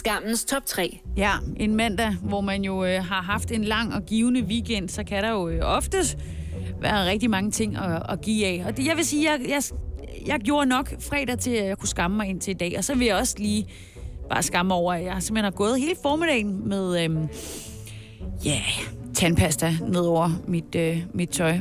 [0.00, 1.00] Skammens top 3.
[1.16, 5.04] Ja, en mandag, hvor man jo øh, har haft en lang og givende weekend, så
[5.04, 6.18] kan der jo øh, oftest
[6.80, 8.64] være rigtig mange ting at, at give af.
[8.66, 9.62] Og det, jeg vil sige, jeg, jeg,
[10.26, 12.74] jeg gjorde nok fredag til, at jeg kunne skamme mig ind til i dag.
[12.78, 13.66] Og så vil jeg også lige
[14.30, 17.16] bare skamme over, at jeg simpelthen har gået hele formiddagen med, Øh,
[18.44, 21.58] ja, yeah, tandpasta ned over mit, øh, mit tøj.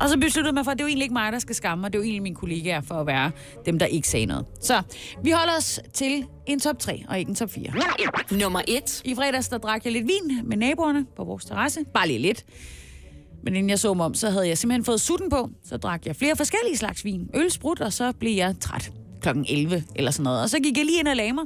[0.00, 1.80] Og så besluttede mig for, at det er jo egentlig ikke mig, der skal skamme
[1.82, 1.92] mig.
[1.92, 3.30] Det er jo egentlig mine kollegaer for at være
[3.66, 4.46] dem, der ikke sagde noget.
[4.60, 4.82] Så
[5.24, 7.72] vi holder os til en top 3, og ikke en top 4.
[8.38, 9.02] Nummer 1.
[9.04, 11.80] I fredags, der drak jeg lidt vin med naboerne på vores terrasse.
[11.94, 12.44] Bare lige lidt.
[13.44, 15.50] Men inden jeg så mig om, så havde jeg simpelthen fået sutten på.
[15.64, 17.30] Så drak jeg flere forskellige slags vin.
[17.34, 18.92] Øl, sprut, og så blev jeg træt.
[19.20, 20.42] Klokken 11 eller sådan noget.
[20.42, 21.44] Og så gik jeg lige ind og lagde mig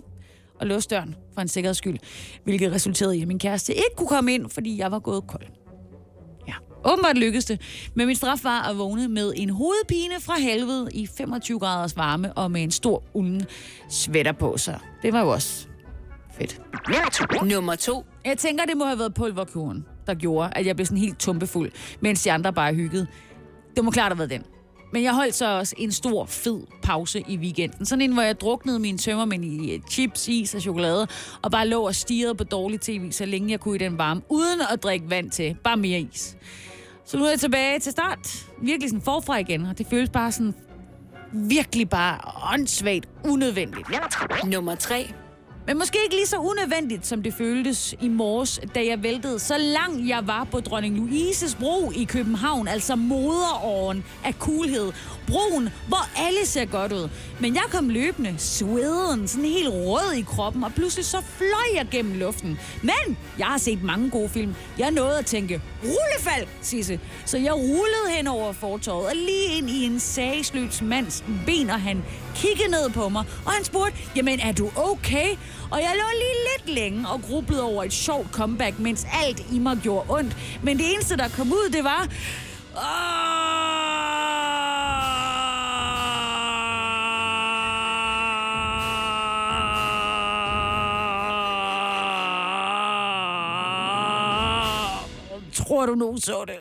[0.60, 1.98] og låste døren for en sikkerheds skyld.
[2.44, 5.44] Hvilket resulterede i, at min kæreste ikke kunne komme ind, fordi jeg var gået kold.
[6.84, 7.60] Åbenbart lykkedes det.
[7.94, 12.32] Men min straf var at vågne med en hovedpine fra helvede i 25 graders varme
[12.32, 13.46] og med en stor ulden
[13.90, 14.56] sweater på.
[14.56, 15.66] Så det var jo også
[16.38, 16.60] fedt.
[17.44, 18.04] Nummer 2.
[18.24, 21.70] Jeg tænker, det må have været pulverkuren, der gjorde, at jeg blev sådan helt tumpefuld,
[22.00, 23.06] mens de andre bare hyggede.
[23.76, 24.42] Det må klart have været den.
[24.92, 27.86] Men jeg holdt så også en stor, fed pause i weekenden.
[27.86, 31.08] Sådan en, hvor jeg druknede mine tømmermænd i chips, is og chokolade,
[31.42, 34.22] og bare lå og stirrede på dårlig tv, så længe jeg kunne i den varme,
[34.28, 35.56] uden at drikke vand til.
[35.64, 36.36] Bare mere is.
[37.06, 38.46] Så nu er jeg tilbage til start.
[38.62, 40.54] Virkelig sådan forfra igen, og det føles bare sådan
[41.32, 42.18] virkelig bare
[42.52, 43.88] åndssvagt unødvendigt.
[44.44, 45.12] Nummer 3.
[45.66, 49.58] Men måske ikke lige så unødvendigt, som det føltes i morges, da jeg væltede så
[49.58, 54.92] langt jeg var på Dronning Louises bro i København, altså moderåren af coolhed.
[55.26, 57.08] Broen, hvor alle ser godt ud.
[57.40, 61.86] Men jeg kom løbende, sveden, sådan helt rød i kroppen, og pludselig så fløj jeg
[61.90, 62.58] gennem luften.
[62.82, 64.54] Men jeg har set mange gode film.
[64.78, 67.00] Jeg nåede at tænke, rullefald, Sisse.
[67.24, 71.80] Så jeg rullede hen over fortorvet og lige ind i en sagsløs mands ben, og
[71.80, 72.04] han
[72.34, 75.28] kiggede ned på mig, og han spurgte, jamen er du okay?
[75.70, 79.58] Og jeg lå lige lidt længe og grublede over et sjovt comeback, mens alt i
[79.58, 80.36] mig gjorde ondt.
[80.62, 82.08] Men det eneste, der kom ud, det var...
[82.76, 83.83] Åh!
[95.54, 96.54] Tror du nogen så det?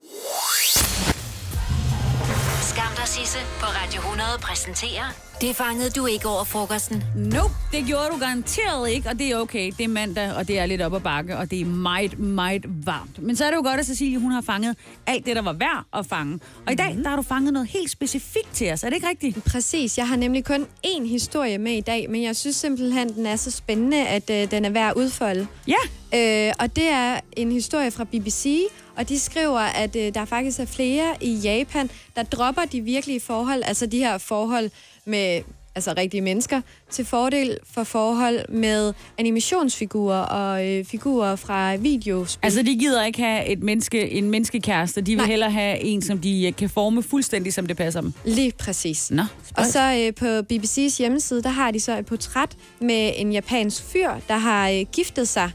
[2.62, 5.04] Skam der Sisse på Radio 100 præsenterer
[5.42, 7.04] Det fangede du ikke over frokosten.
[7.16, 9.72] Nope, det gjorde du garanteret ikke, og det er okay.
[9.78, 12.66] Det er mandag, og det er lidt op ad bakke, og det er meget, meget
[12.86, 13.20] varmt.
[13.22, 14.78] Men så er det jo godt, at Cecilie hun har fanget
[15.08, 16.40] alt det, der var værd at fange.
[16.66, 18.84] Og i dag, der har du fanget noget helt specifikt til os.
[18.84, 19.44] Er det ikke rigtigt?
[19.44, 19.98] Præcis.
[19.98, 23.36] Jeg har nemlig kun én historie med i dag, men jeg synes simpelthen, den er
[23.36, 25.48] så spændende, at øh, den er værd at udfolde.
[25.68, 25.76] Ja.
[26.16, 28.60] Øh, og det er en historie fra BBC,
[28.98, 33.20] og de skriver, at øh, der faktisk er flere i Japan, der dropper de virkelige
[33.20, 34.70] forhold, altså de her forhold
[35.06, 35.42] med
[35.76, 36.62] altså rigtige mennesker,
[36.92, 42.46] til fordel for forhold med animationsfigurer og øh, figurer fra videospil.
[42.46, 45.02] Altså, de gider ikke have et menneske, en menneskekæreste.
[45.02, 45.26] De vil Nej.
[45.26, 48.14] hellere have en, som de øh, kan forme fuldstændig, som det passer dem.
[48.26, 49.12] Lige præcis.
[49.12, 49.24] Nå,
[49.58, 52.50] Og så øh, på BBC's hjemmeside, der har de så et portræt
[52.82, 55.52] med en japansk fyr, der har øh, giftet sig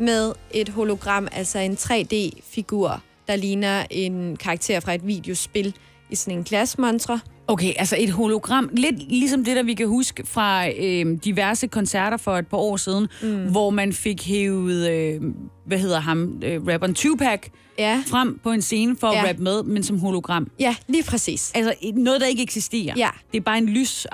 [0.00, 5.74] med et hologram, altså en 3D-figur, der ligner en karakter fra et videospil
[6.10, 7.20] i sådan en glasmontre.
[7.46, 12.16] Okay, altså et hologram, lidt ligesom det, der vi kan huske fra øh, diverse koncerter
[12.16, 13.50] for et par år siden, mm.
[13.50, 15.20] hvor man fik hævet, øh,
[15.66, 17.40] hvad hedder ham, øh, rapperen Tupac
[17.78, 19.18] Ja, frem på en scene for ja.
[19.22, 20.50] at rappe med, men som hologram.
[20.60, 21.52] ja lige præcis.
[21.54, 22.94] Altså et- noget, der ikke eksisterer.
[22.96, 23.08] Ja.
[23.32, 24.06] Det er bare en lys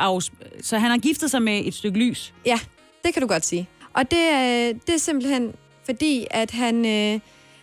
[0.62, 2.34] Så han har giftet sig med et stykke lys.
[2.47, 2.59] Ja,
[3.05, 3.69] det kan du godt sige.
[3.94, 5.53] Og det, øh, det er simpelthen
[5.84, 7.21] fordi, at han, øh,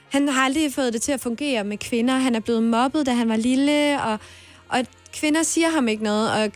[0.09, 2.13] han har aldrig fået det til at fungere med kvinder.
[2.13, 4.19] Han er blevet mobbet, da han var lille, og,
[4.69, 6.51] og kvinder siger ham ikke noget, og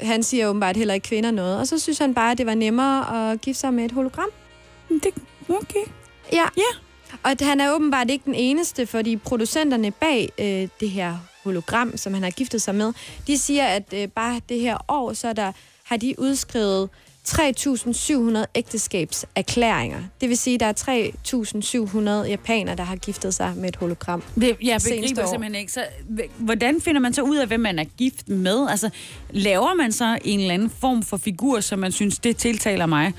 [0.00, 1.58] han siger åbenbart heller ikke kvinder noget.
[1.58, 4.28] Og så synes han bare, at det var nemmere at gifte sig med et hologram.
[4.88, 5.14] Det,
[5.48, 5.92] okay.
[6.32, 6.44] Ja.
[6.56, 6.78] Ja.
[7.22, 11.96] Og at han er åbenbart ikke den eneste, fordi producenterne bag øh, det her hologram,
[11.96, 12.92] som han har giftet sig med,
[13.26, 15.52] de siger, at øh, bare det her år, så er der,
[15.84, 16.88] har de udskrevet
[17.28, 19.98] 3.700 ægteskabserklæringer.
[20.20, 24.22] Det vil sige, at der er 3.700 japanere, der har giftet sig med et hologram.
[24.34, 25.30] Det, jeg begriber år.
[25.30, 25.72] simpelthen ikke.
[25.72, 25.84] Så,
[26.38, 28.66] hvordan finder man så ud af, hvem man er gift med?
[28.70, 28.90] Altså,
[29.30, 33.12] laver man så en eller anden form for figur, som man synes, det tiltaler mig?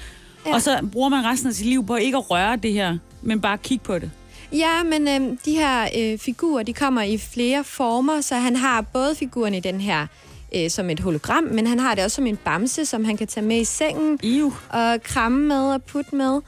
[0.45, 0.53] Ja.
[0.53, 3.41] Og så bruger man resten af sit liv på ikke at røre det her, men
[3.41, 4.11] bare kigge på det?
[4.51, 8.81] Ja, men øh, de her øh, figurer, de kommer i flere former, så han har
[8.81, 10.07] både figuren i den her
[10.55, 13.27] øh, som et hologram, men han har det også som en bamse, som han kan
[13.27, 14.53] tage med i sengen Iu.
[14.69, 16.41] og kramme med og putte med.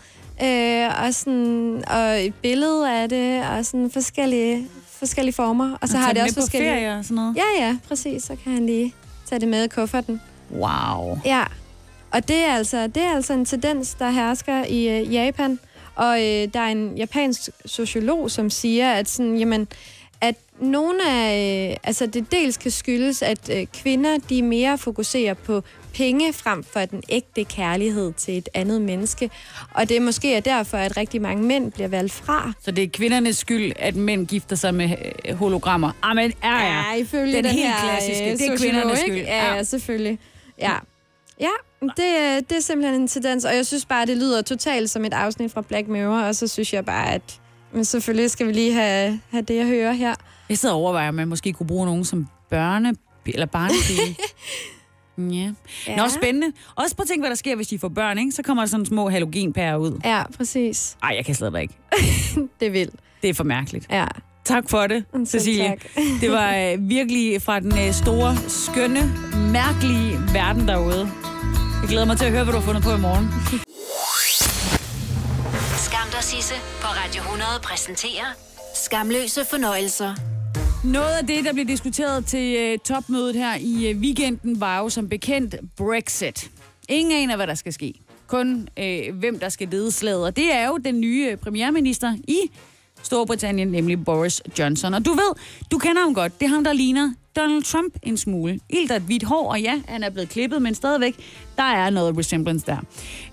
[0.43, 5.77] Øh, og, sådan, og et billede af det, og sådan forskellige, forskellige former.
[5.81, 6.71] Og så Og har det også forskellige...
[6.71, 7.35] ferie og sådan noget.
[7.35, 8.23] Ja, ja, præcis.
[8.23, 8.93] Så kan han lige
[9.29, 10.21] tage det med i kufferten.
[10.51, 11.19] Wow.
[11.25, 11.43] Ja,
[12.11, 15.59] og det er altså, det er altså en tendens, der hersker i øh, Japan.
[15.95, 19.67] Og øh, der er en japansk sociolog, som siger, at sådan, jamen,
[20.21, 25.33] at nogle af, øh, altså det dels kan skyldes, at øh, kvinder, de mere fokuserer
[25.33, 25.63] på
[25.93, 29.29] penge frem for den ægte kærlighed til et andet menneske.
[29.73, 32.53] Og det er måske er derfor, at rigtig mange mænd bliver valgt fra.
[32.61, 34.89] Så det er kvindernes skyld, at mænd gifter sig med
[35.25, 35.91] øh, hologrammer.
[36.03, 36.73] Ah, men ja, ja.
[36.91, 38.31] Ja, ifølge den, den, helt her, klassiske.
[38.31, 39.15] øh, Det er kvindernes ikke?
[39.15, 39.27] skyld.
[39.27, 40.19] Ja, ja, selvfølgelig.
[40.61, 40.73] Ja.
[41.39, 41.49] Ja,
[41.81, 45.13] det, det er simpelthen en tendens, og jeg synes bare, det lyder totalt som et
[45.13, 47.39] afsnit fra Black Mirror, og så synes jeg bare, at
[47.73, 50.15] men selvfølgelig skal vi lige have, have det at høre her.
[50.49, 52.93] Jeg sidder og overvejer, om man måske kunne bruge nogen som børne
[53.25, 54.17] eller barnepige.
[55.17, 55.51] ja.
[55.87, 55.95] Ja.
[55.95, 56.47] Nå, spændende.
[56.75, 58.31] Også prøv at tænke, hvad der sker, hvis de får børn, ikke?
[58.31, 59.99] Så kommer der sådan små halogenpærer ud.
[60.05, 60.97] Ja, præcis.
[61.03, 61.73] Ej, jeg kan slet ikke.
[62.59, 62.95] Det er vildt.
[63.21, 63.87] Det er for mærkeligt.
[63.91, 64.05] Ja.
[64.45, 65.67] Tak for det, Selv Cecilie.
[65.67, 65.85] tak.
[66.21, 69.13] Det var øh, virkelig fra den øh, store, skønne,
[69.51, 71.11] mærkelige verden derude.
[71.81, 73.25] Jeg glæder mig til at høre, hvad du har fundet på i morgen.
[76.09, 78.25] Skam Sisse på Radio 100 præsenterer
[78.75, 80.15] Skamløse fornøjelser.
[80.83, 84.89] Noget af det, der blev diskuteret til øh, topmødet her i øh, weekenden, var jo
[84.89, 86.51] som bekendt Brexit.
[86.89, 87.93] Ingen aner, hvad der skal ske.
[88.27, 90.23] Kun øh, hvem der skal lede slaget.
[90.25, 92.39] Og det er jo den nye øh, premierminister i
[93.03, 94.93] Storbritannien, nemlig Boris Johnson.
[94.93, 95.35] Og du ved,
[95.71, 96.39] du kender ham godt.
[96.39, 98.59] Det er ham, der ligner Donald Trump en smule.
[98.69, 101.15] Ilt et hvidt hår, og ja, han er blevet klippet, men stadigvæk,
[101.57, 102.77] der er noget resemblance der.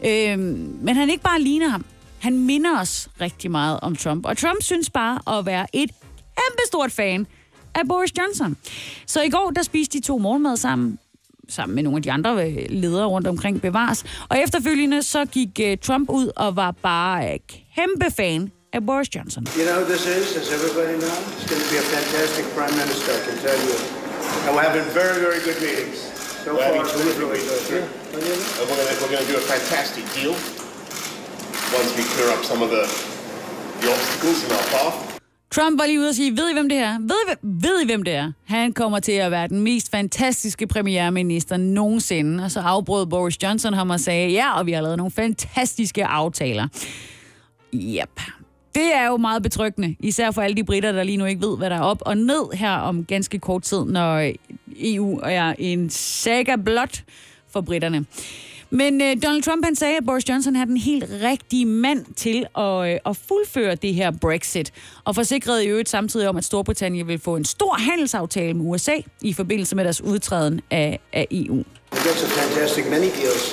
[0.04, 0.38] Øh,
[0.82, 1.84] men han ikke bare ligner ham.
[2.26, 4.26] Han minder os rigtig meget om Trump.
[4.26, 5.90] Og Trump synes bare at være et
[6.40, 7.26] kæmpe stort fan
[7.74, 8.56] af Boris Johnson.
[9.06, 10.98] Så i går, der spiste de to morgenmad sammen
[11.48, 14.04] sammen med nogle af de andre øh, ledere rundt omkring bevares.
[14.28, 17.40] Og efterfølgende så gik uh, Trump ud og var bare uh,
[17.76, 19.42] kæmpe fan af Boris Johnson.
[19.58, 21.20] You know this is, as everybody knows?
[21.36, 23.76] It's going to be a fantastic prime minister, I can tell you.
[24.44, 25.98] And we're having very, very good meetings.
[26.44, 27.62] So We're far, so terrific good.
[27.70, 28.12] Yeah.
[28.12, 28.20] And
[28.70, 30.34] we're we're gonna do a fantastic deal
[31.74, 32.84] once we clear up some of the,
[33.80, 35.16] the obstacles in our path.
[35.50, 36.98] Trump var lige ude og sige, ved I hvem det er?
[37.00, 38.32] Ved I, ved I hvem det er?
[38.44, 42.44] Han kommer til at være den mest fantastiske premierminister nogensinde.
[42.44, 46.06] Og så afbrød Boris Johnson ham og sagde, ja, og vi har lavet nogle fantastiske
[46.06, 46.68] aftaler.
[47.74, 48.20] Yep.
[48.74, 51.56] Det er jo meget betryggende, især for alle de britter, der lige nu ikke ved,
[51.56, 54.30] hvad der er op og ned her om ganske kort tid, når
[54.78, 57.02] EU er en saga blot
[57.52, 58.06] for britterne.
[58.70, 62.46] Men øh, Donald Trump han sagde, at Boris Johnson er den helt rigtige mand til
[62.58, 64.72] at, øh, at fuldføre det her Brexit,
[65.04, 68.96] og forsikrede i øvrigt samtidig om, at Storbritannien vil få en stor handelsaftale med USA
[69.22, 71.62] i forbindelse med deres udtræden af, af EU.
[71.92, 73.44] That's a fantastic many deals.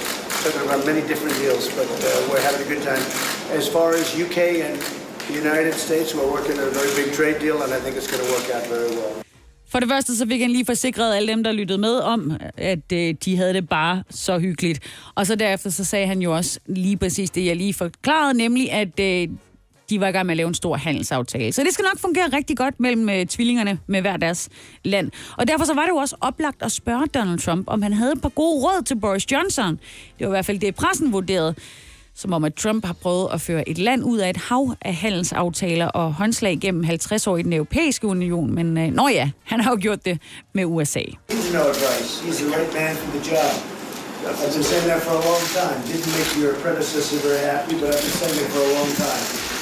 [0.43, 3.03] Talking about many different deals, but uh, we're having a good time.
[3.59, 4.75] As far as UK and
[5.27, 8.09] the United States, we're working on a very big trade deal, and I think it's
[8.11, 9.32] going to work out very well.
[9.73, 12.91] For det første så fik han lige forsikret alle dem, der lyttede med om, at
[12.93, 14.79] øh, de havde det bare så hyggeligt.
[15.15, 18.71] Og så derefter så sagde han jo også lige præcis det, jeg lige forklarede, nemlig
[18.71, 19.27] at øh,
[19.89, 21.51] de var i gang med at lave en stor handelsaftale.
[21.51, 24.49] Så det skal nok fungere rigtig godt mellem øh, tvillingerne med hver deres
[24.83, 25.11] land.
[25.37, 28.11] Og derfor så var det jo også oplagt at spørge Donald Trump, om han havde
[28.11, 29.79] et par gode råd til Boris Johnson.
[30.19, 31.55] Det var i hvert fald det, pressen vurderede
[32.15, 34.95] som om at Trump har prøvet at føre et land ud af et hav af
[34.95, 38.55] handelsaftaler og håndslag gennem 50 år i den europæiske union.
[38.55, 40.21] Men øh, nå ja, han har jo gjort det
[40.53, 41.03] med USA.
[44.23, 45.77] I've been saying that for a long time.
[45.83, 49.52] Didn't make your predecessor very happy, but I've been saying it for a long time.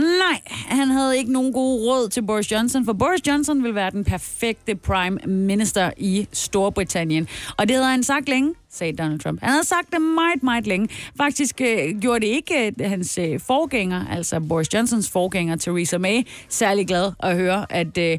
[0.00, 3.90] Nej, han havde ikke nogen gode råd til Boris Johnson, for Boris Johnson vil være
[3.90, 7.28] den perfekte prime minister i Storbritannien.
[7.56, 9.40] Og det havde han sagt længe, sagde Donald Trump.
[9.40, 10.88] Han havde sagt det meget, meget længe.
[11.16, 16.22] Faktisk øh, gjorde det ikke øh, hans øh, forgænger, altså Boris Johnsons forgænger, Theresa May,
[16.48, 18.18] særlig glad at høre, at øh,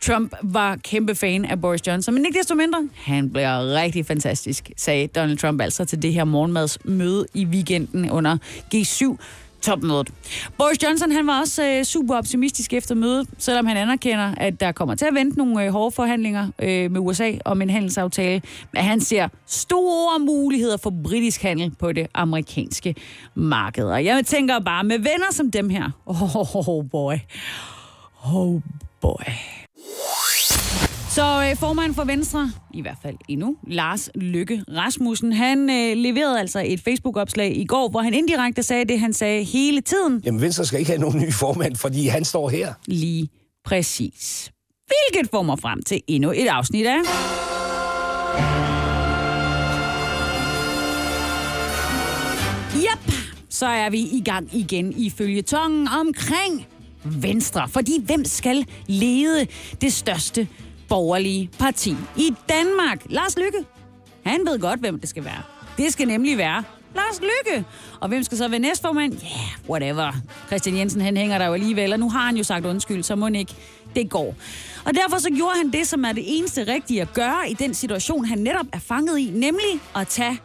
[0.00, 4.70] Trump var kæmpe fan af Boris Johnson, men ikke desto mindre, han bliver rigtig fantastisk,
[4.76, 8.36] sagde Donald Trump altså til det her morgenmadsmøde i weekenden under
[8.74, 9.16] G7
[9.62, 10.10] topmødet.
[10.58, 14.72] Boris Johnson han var også øh, super optimistisk efter mødet, selvom han anerkender, at der
[14.72, 18.42] kommer til at vente nogle øh, hårde forhandlinger øh, med USA om en handelsaftale.
[18.72, 22.94] Men han ser store muligheder for britisk handel på det amerikanske
[23.34, 23.84] marked.
[23.84, 27.14] Og jeg tænker bare, med venner som dem her, oh, oh boy,
[28.24, 28.60] oh
[29.00, 29.32] boy.
[31.16, 36.40] Så øh, formand for Venstre, i hvert fald endnu, Lars Lykke Rasmussen, han øh, leverede
[36.40, 40.22] altså et Facebook-opslag i går, hvor han indirekte sagde det, han sagde hele tiden.
[40.24, 42.74] Jamen, Venstre skal ikke have nogen ny formand, fordi han står her.
[42.86, 43.28] Lige
[43.64, 44.50] præcis.
[44.86, 46.98] Hvilket får mig frem til endnu et afsnit af...
[52.76, 53.12] Yep,
[53.48, 56.66] så er vi i gang igen i følgetongen omkring
[57.04, 57.68] Venstre.
[57.68, 59.46] Fordi hvem skal lede
[59.80, 60.48] det største
[60.88, 63.02] borgerlige parti i Danmark?
[63.06, 63.58] Lars Lykke.
[64.24, 65.42] Han ved godt, hvem det skal være.
[65.76, 66.64] Det skal nemlig være
[66.94, 67.64] Lars Lykke.
[68.00, 69.12] Og hvem skal så være næstformand?
[69.12, 70.12] Ja, yeah, whatever.
[70.46, 73.16] Christian Jensen, han hænger der jo alligevel, og nu har han jo sagt undskyld, så
[73.16, 73.54] må ikke
[73.94, 74.34] det går.
[74.84, 77.74] Og derfor så gjorde han det, som er det eneste rigtige at gøre i den
[77.74, 80.40] situation, han netop er fanget i, nemlig at tage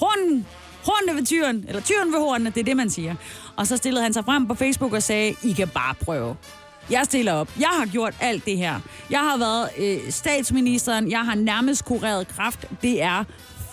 [0.00, 0.46] hornen
[0.86, 3.14] hornene ved tyren, eller tyren ved hornene, det er det, man siger.
[3.56, 6.36] Og så stillede han sig frem på Facebook og sagde, I kan bare prøve.
[6.92, 7.48] Jeg stiller op.
[7.60, 8.80] Jeg har gjort alt det her.
[9.10, 11.10] Jeg har været øh, statsministeren.
[11.10, 12.66] Jeg har nærmest kureret kraft.
[12.82, 13.24] Det er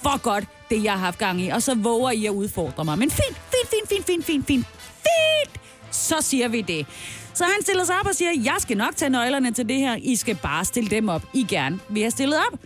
[0.03, 1.49] for godt, det jeg har haft gang i.
[1.49, 2.97] Og så våger I at udfordre mig.
[2.97, 4.65] Men fint, fint, fint, fint, fint, fint, fint.
[4.81, 5.61] Fint!
[5.91, 6.85] Så siger vi det.
[7.33, 9.95] Så han stiller sig op og siger, jeg skal nok tage nøglerne til det her.
[10.01, 11.21] I skal bare stille dem op.
[11.33, 12.59] I gerne vil have stillet op.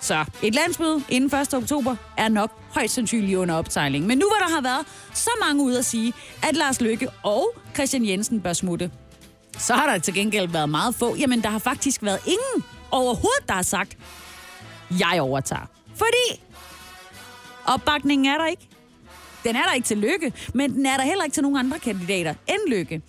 [0.00, 1.54] Så et landsmøde inden 1.
[1.54, 4.06] oktober er nok højst sandsynligt under optegning.
[4.06, 6.12] Men nu hvor der har været så mange ud at sige,
[6.42, 8.90] at Lars Løkke og Christian Jensen bør smutte,
[9.58, 11.16] så har der til gengæld været meget få.
[11.16, 13.96] Jamen, der har faktisk været ingen overhovedet, der har sagt,
[14.90, 15.66] jeg overtager.
[15.94, 16.42] Fordi
[17.66, 18.68] opbakningen er der ikke.
[19.46, 21.78] Den er der ikke til Lykke, men den er der heller ikke til nogen andre
[21.78, 23.02] kandidater end Lykke.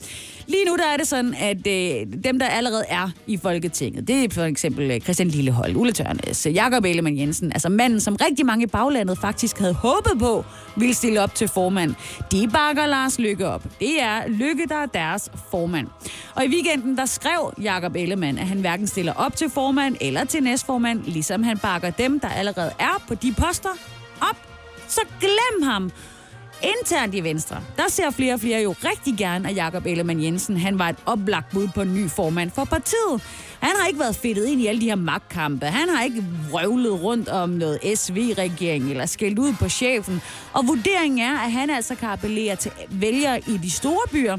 [0.48, 4.24] Lige nu der er det sådan, at øh, dem, der allerede er i Folketinget, det
[4.24, 8.16] er for eksempel øh, Christian Lillehold, Ulle Tørnes, øh, Jakob Ellemann Jensen, altså manden, som
[8.16, 10.46] rigtig mange i baglandet faktisk havde håbet på,
[10.78, 11.96] ville stille op til formand.
[12.32, 13.64] De bakker Lars Lykke op.
[13.80, 15.88] Det er Lykke, der er deres formand.
[16.36, 20.24] Og i weekenden, der skrev Jakob Ellemann, at han hverken stiller op til formand eller
[20.24, 23.70] til næstformand, ligesom han bakker dem, der allerede er på de poster,
[24.22, 24.38] op.
[24.88, 25.92] Så glem ham
[26.64, 30.58] Internt i Venstre, der ser flere og flere jo rigtig gerne, at Jakob Ellemann Jensen
[30.58, 33.22] han var et oplagt bud på en ny formand for partiet.
[33.60, 35.66] Han har ikke været fedtet ind i alle de her magtkampe.
[35.66, 40.22] Han har ikke vrøvlet rundt om noget SV-regering eller skældt ud på chefen.
[40.54, 44.38] Og vurderingen er, at han altså kan appellere til vælgere i de store byer,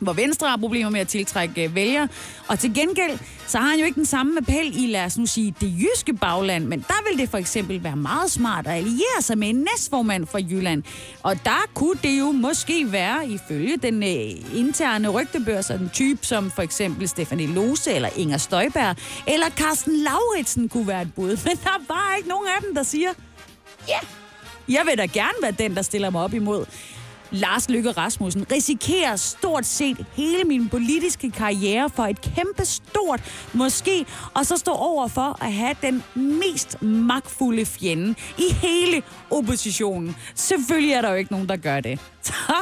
[0.00, 2.08] hvor Venstre har problemer med at tiltrække øh, vælgere.
[2.48, 5.26] Og til gengæld, så har han jo ikke den samme appel i, lad os nu
[5.26, 9.20] sige, det jyske bagland, men der vil det for eksempel være meget smart at alliere
[9.20, 10.82] sig med en næstformand fra Jylland.
[11.22, 16.50] Og der kunne det jo måske være, ifølge den øh, interne rygtebørs, en type som
[16.50, 21.30] for eksempel Stefanie Lose eller Inger Støjberg, eller Carsten Lauritsen kunne være et bud.
[21.46, 23.08] Men der er bare ikke nogen af dem, der siger,
[23.88, 24.04] ja, yeah,
[24.68, 26.66] jeg vil da gerne være den, der stiller mig op imod
[27.30, 33.20] Lars Lykke Rasmussen risikerer stort set hele min politiske karriere for et kæmpe stort
[33.52, 40.16] måske, og så står over for at have den mest magtfulde fjende i hele oppositionen.
[40.34, 42.00] Selvfølgelig er der jo ikke nogen, der gør det.
[42.22, 42.54] Så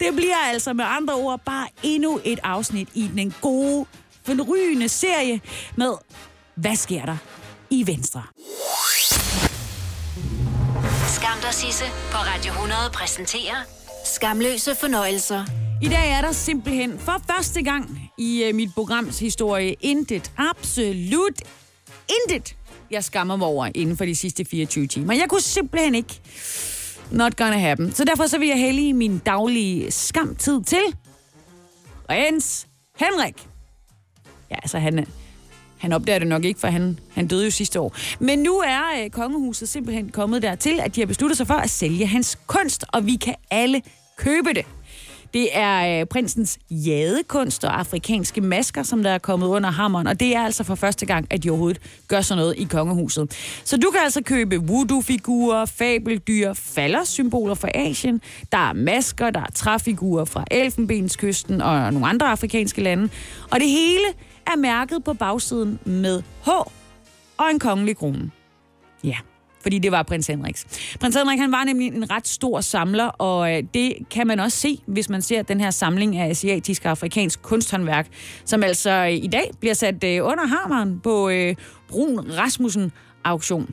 [0.00, 3.86] det bliver altså med andre ord bare endnu et afsnit i den gode,
[4.24, 5.40] forrygende serie
[5.76, 5.92] med
[6.54, 7.16] Hvad sker der
[7.70, 8.22] i Venstre?
[11.08, 15.44] Skam dig, Sisse, på Radio 100 præsenterer Skamløse fornøjelser.
[15.82, 21.42] I dag er der simpelthen for første gang i øh, mit programs historie intet, absolut
[22.08, 22.56] intet,
[22.90, 25.14] jeg skammer mig over inden for de sidste 24 timer.
[25.14, 26.20] Jeg kunne simpelthen ikke
[27.10, 27.92] not gonna happen.
[27.92, 30.82] Så derfor så vil jeg hælde min daglige skamtid til
[32.10, 32.66] Rens
[32.98, 33.48] Henrik.
[34.50, 35.06] Ja, altså han,
[35.78, 37.96] han opdager det nok ikke, for han, han døde jo sidste år.
[38.18, 41.70] Men nu er øh, kongehuset simpelthen kommet dertil, at de har besluttet sig for at
[41.70, 43.82] sælge hans kunst, og vi kan alle
[44.16, 44.66] købe det.
[45.34, 50.20] Det er øh, prinsens jadekunst og afrikanske masker, som der er kommet under hammeren, og
[50.20, 53.32] det er altså for første gang, at de overhovedet gør sådan noget i kongehuset.
[53.64, 58.20] Så du kan altså købe voodoo-figurer, fabeldyr, faldersymboler fra Asien,
[58.52, 63.08] der er masker, der er træfigurer fra Elfenbenskysten og nogle andre afrikanske lande,
[63.50, 64.06] og det hele
[64.46, 66.48] er mærket på bagsiden med H
[67.36, 68.30] og en kongelig krone.
[69.04, 69.16] Ja,
[69.66, 70.66] fordi det var prins Henriks.
[71.00, 74.58] Prins Henrik han var nemlig en ret stor samler, og øh, det kan man også
[74.58, 78.08] se, hvis man ser den her samling af asiatisk og afrikansk kunsthåndværk,
[78.44, 81.30] som altså øh, i dag bliver sat øh, under hammeren på
[81.88, 82.92] Brun Rasmussen
[83.24, 83.70] auktion.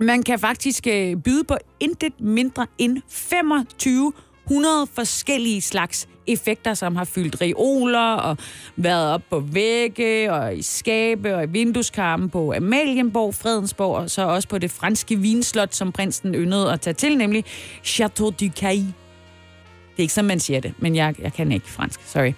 [0.00, 0.84] Man kan faktisk
[1.24, 8.36] byde på intet mindre end 2500 forskellige slags effekter, som har fyldt reoler og
[8.76, 14.22] været op på vægge og i skabe og i vindueskarmen på Amalienborg, Fredensborg og så
[14.22, 17.44] også på det franske vinslot, som prinsen yndede at tage til, nemlig
[17.84, 18.76] Chateau du Cay.
[18.76, 22.00] Det er ikke, sådan, man siger det, men jeg, jeg kan ikke fransk.
[22.06, 22.32] Sorry.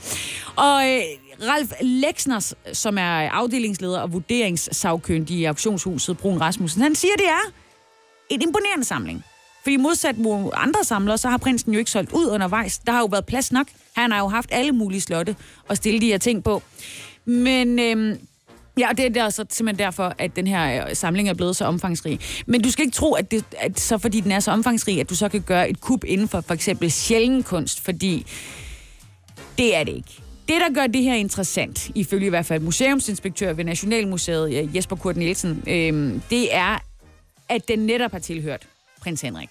[0.56, 1.02] Og øh,
[1.48, 7.52] Ralf Lexners, som er afdelingsleder og vurderingssagkyndig i auktionshuset Brun Rasmussen, han siger, det er
[8.30, 9.24] en imponerende samling.
[9.64, 12.78] Fordi modsat mod andre samlere, så har prinsen jo ikke solgt ud undervejs.
[12.78, 13.66] Der har jo været plads nok.
[13.96, 15.36] Han har jo haft alle mulige slotte
[15.70, 16.62] at stille de her ting på.
[17.24, 18.18] Men øhm,
[18.78, 21.56] Ja, og det er der så simpelthen derfor, at den her øh, samling er blevet
[21.56, 22.20] så omfangsrig.
[22.46, 25.10] Men du skal ikke tro, at, det, at så fordi den er så omfangsrig, at
[25.10, 28.26] du så kan gøre et kup inden for for eksempel sjælden kunst, fordi
[29.58, 30.22] det er det ikke.
[30.48, 34.96] Det, der gør det her interessant, ifølge i hvert fald museumsinspektør ved Nationalmuseet, øh, Jesper
[34.96, 36.78] Kurt Nielsen, øh, det er,
[37.48, 38.66] at den netop har tilhørt
[39.04, 39.48] prins Henrik.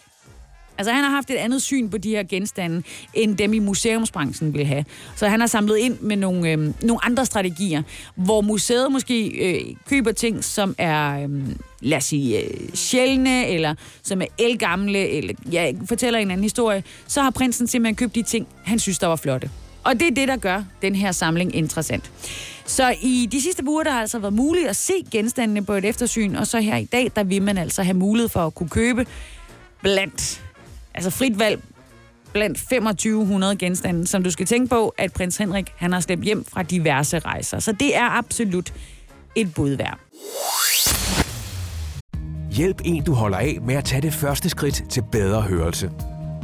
[0.77, 2.83] Altså, han har haft et andet syn på de her genstande,
[3.13, 4.85] end dem i museumsbranchen vil have.
[5.15, 7.83] Så han har samlet ind med nogle, øh, nogle andre strategier,
[8.15, 11.29] hvor museet måske øh, køber ting, som er, øh,
[11.81, 16.83] lad os sige, øh, sjældne, eller som er elgamle, eller ja, fortæller en anden historie.
[17.07, 19.49] Så har prinsen simpelthen købt de ting, han synes, der var flotte.
[19.83, 22.11] Og det er det, der gør den her samling interessant.
[22.65, 25.85] Så i de sidste uger, der har altså været muligt at se genstandene på et
[25.85, 28.69] eftersyn, og så her i dag, der vil man altså have mulighed for at kunne
[28.69, 29.05] købe
[29.83, 30.43] blandt
[30.93, 31.61] altså frit valg
[32.33, 36.45] blandt 2500 genstande, som du skal tænke på, at prins Henrik han har slæbt hjem
[36.53, 37.59] fra diverse rejser.
[37.59, 38.73] Så det er absolut
[39.35, 39.99] et bud værd.
[42.51, 45.91] Hjælp en, du holder af med at tage det første skridt til bedre hørelse.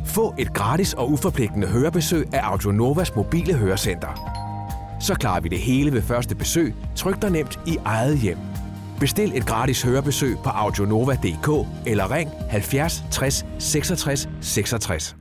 [0.05, 4.39] Få et gratis og uforpligtende hørebesøg af Audionovas mobile hørecenter.
[5.01, 8.37] Så klarer vi det hele ved første besøg, tryk dig nemt i eget hjem.
[8.99, 15.15] Bestil et gratis hørebesøg på audionova.dk eller ring 70 60 66 66.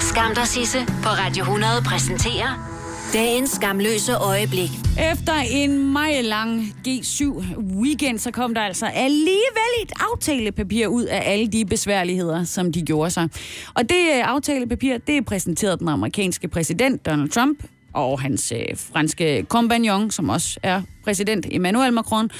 [0.00, 2.70] Skam dig, Sisse, på Radio 100 præsenterer
[3.12, 4.70] dagens skamløse øjeblik.
[5.12, 11.46] Efter en meget lang G7-weekend, så kom der altså alligevel et aftalepapir ud af alle
[11.46, 13.28] de besværligheder, som de gjorde sig.
[13.74, 17.58] Og det øh, aftalepapir, det er præsenteret den amerikanske præsident Donald Trump
[17.92, 22.30] og hans øh, franske kompagnon, som også er præsident Emmanuel Macron,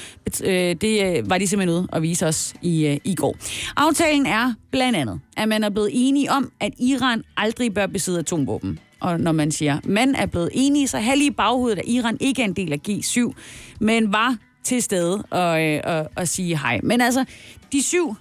[0.45, 3.37] øh, det øh, var de simpelthen ude at vise os i, øh, i går.
[3.77, 8.19] Aftalen er blandt andet, at man er blevet enige om, at Iran aldrig bør besidde
[8.19, 8.79] atomvåben.
[9.01, 12.43] Og når man siger, man er blevet enige, så har lige baghovedet, at Iran ikke
[12.43, 13.33] er en del af G7,
[13.81, 16.81] men var til stede og, øh, og, og sige hej.
[16.83, 17.25] Men altså,
[17.73, 18.17] de syv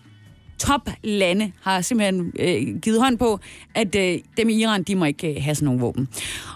[0.59, 3.39] toplande har simpelthen øh, givet hånd på,
[3.75, 6.07] at øh, dem i Iran, de må ikke øh, have sådan nogle våben.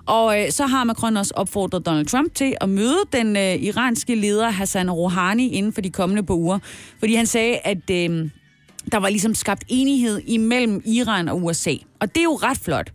[0.05, 4.15] Og øh, så har Macron også opfordret Donald Trump til at møde den øh, iranske
[4.15, 6.59] leder Hassan Rouhani inden for de kommende par uger.
[6.99, 8.29] Fordi han sagde, at øh,
[8.91, 11.73] der var ligesom skabt enighed imellem Iran og USA.
[11.99, 12.91] Og det er jo ret flot.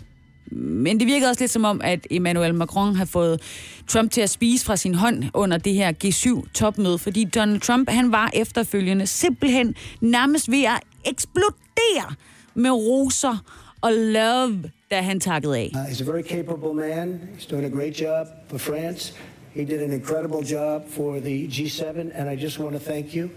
[0.52, 3.40] Men det virkede også lidt som om, at Emmanuel Macron har fået
[3.88, 8.12] Trump til at spise fra sin hånd under det her G7-topmøde, fordi Donald Trump, han
[8.12, 12.14] var efterfølgende simpelthen nærmest ved at eksplodere
[12.54, 13.36] med roser
[13.80, 15.70] og love, da han takkede af.
[15.74, 17.20] Uh, he's a very capable man.
[17.38, 19.14] He's doing a great job for France.
[19.54, 23.28] He did an incredible job for the G7, and I just want to thank you.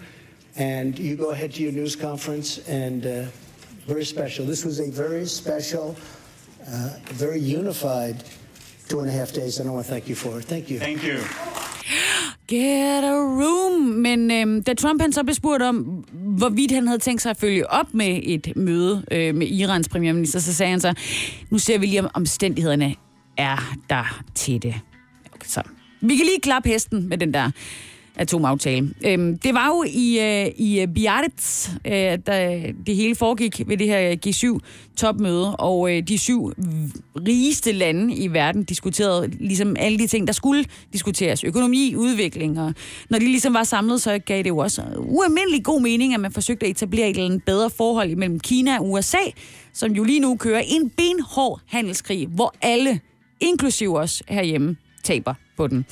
[0.55, 3.25] And you go ahead to your news conference, and uh,
[3.87, 4.45] very special.
[4.45, 5.95] This was a very special,
[6.67, 8.15] uh, very unified
[8.87, 10.45] two and a half days, and I want to thank you for it.
[10.45, 10.79] Thank you.
[10.79, 11.23] Thank you.
[12.51, 13.81] Get a room.
[13.81, 15.75] Men øhm, da Trump han så blev spurgt om,
[16.13, 20.39] hvorvidt han havde tænkt sig at følge op med et møde øh, med Irans premierminister,
[20.39, 20.93] så sagde han så,
[21.49, 22.95] nu ser vi lige, om omstændighederne
[23.37, 24.75] er der til det.
[25.35, 25.61] Okay, så
[26.01, 27.51] vi kan lige klappe hesten med den der
[28.15, 28.93] atomaftale.
[29.05, 33.87] Øhm, det var jo i, øh, i Biarritz, øh, da det hele foregik ved det
[33.87, 36.53] her G7-topmøde, og øh, de syv
[37.27, 41.43] rigeste lande i verden diskuterede ligesom alle de ting, der skulle diskuteres.
[41.43, 42.73] Økonomi, udvikling, og
[43.09, 46.31] når de ligesom var samlet, så gav det jo også ualmindelig god mening, at man
[46.31, 49.17] forsøgte at etablere et eller andet bedre forhold mellem Kina og USA,
[49.73, 52.99] som jo lige nu kører en benhård handelskrig, hvor alle,
[53.39, 55.85] inklusive os herhjemme, taber på den.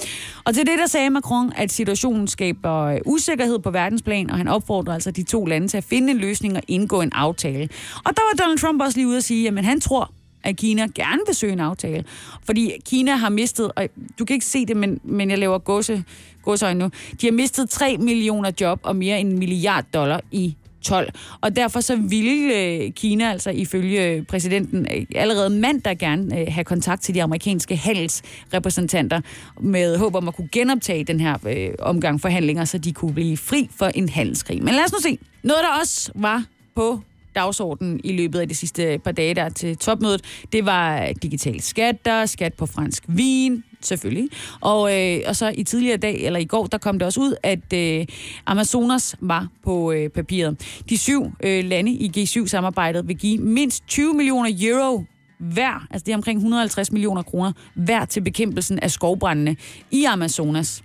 [0.43, 4.48] Og til det, der sagde Macron, at situationen skaber øh, usikkerhed på verdensplan, og han
[4.48, 7.69] opfordrer altså de to lande til at finde en løsning og indgå en aftale.
[8.06, 10.12] Og der var Donald Trump også lige ude at sige, at han tror,
[10.43, 12.06] at Kina gerne vil søge en aftale.
[12.43, 13.88] Fordi Kina har mistet, og
[14.19, 16.04] du kan ikke se det, men, men jeg laver gåse,
[16.43, 16.91] gåseøjne nu,
[17.22, 21.09] de har mistet 3 millioner job og mere end en milliard dollar i 12.
[21.41, 26.63] Og derfor så ville øh, Kina altså ifølge præsidenten øh, allerede mandag gerne øh, have
[26.63, 29.21] kontakt til de amerikanske handelsrepræsentanter
[29.61, 33.37] med håb om at kunne genoptage den her øh, omgang forhandlinger, så de kunne blive
[33.37, 34.63] fri for en handelskrig.
[34.63, 35.19] Men lad os nu se.
[35.43, 36.43] Noget, der også var
[36.75, 36.99] på
[37.35, 40.21] dagsordenen i løbet af de sidste par dage der til topmødet,
[40.53, 44.29] det var digitale skatter, skat på fransk vin, selvfølgelig.
[44.61, 47.35] Og, øh, og så i tidligere dag, eller i går, der kom det også ud,
[47.43, 48.05] at øh,
[48.45, 50.81] Amazonas var på øh, papiret.
[50.89, 55.03] De syv øh, lande i G7-samarbejdet vil give mindst 20 millioner euro
[55.39, 59.55] hver, altså det er omkring 150 millioner kroner hver til bekæmpelsen af skovbrændene
[59.91, 60.83] i Amazonas.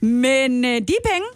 [0.00, 1.26] Men øh, de penge,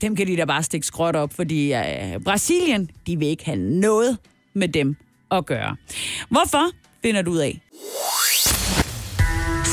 [0.00, 3.58] dem kan de da bare stikke skråt op, fordi øh, Brasilien, de vil ikke have
[3.58, 4.18] noget
[4.54, 4.96] med dem
[5.30, 5.76] at gøre.
[6.28, 6.70] Hvorfor,
[7.02, 7.60] finder du ud af.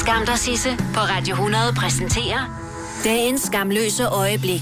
[0.02, 2.62] Skam dig, Sisse, på Radio 100 præsenterer
[3.04, 4.62] dagens skamløse øjeblik.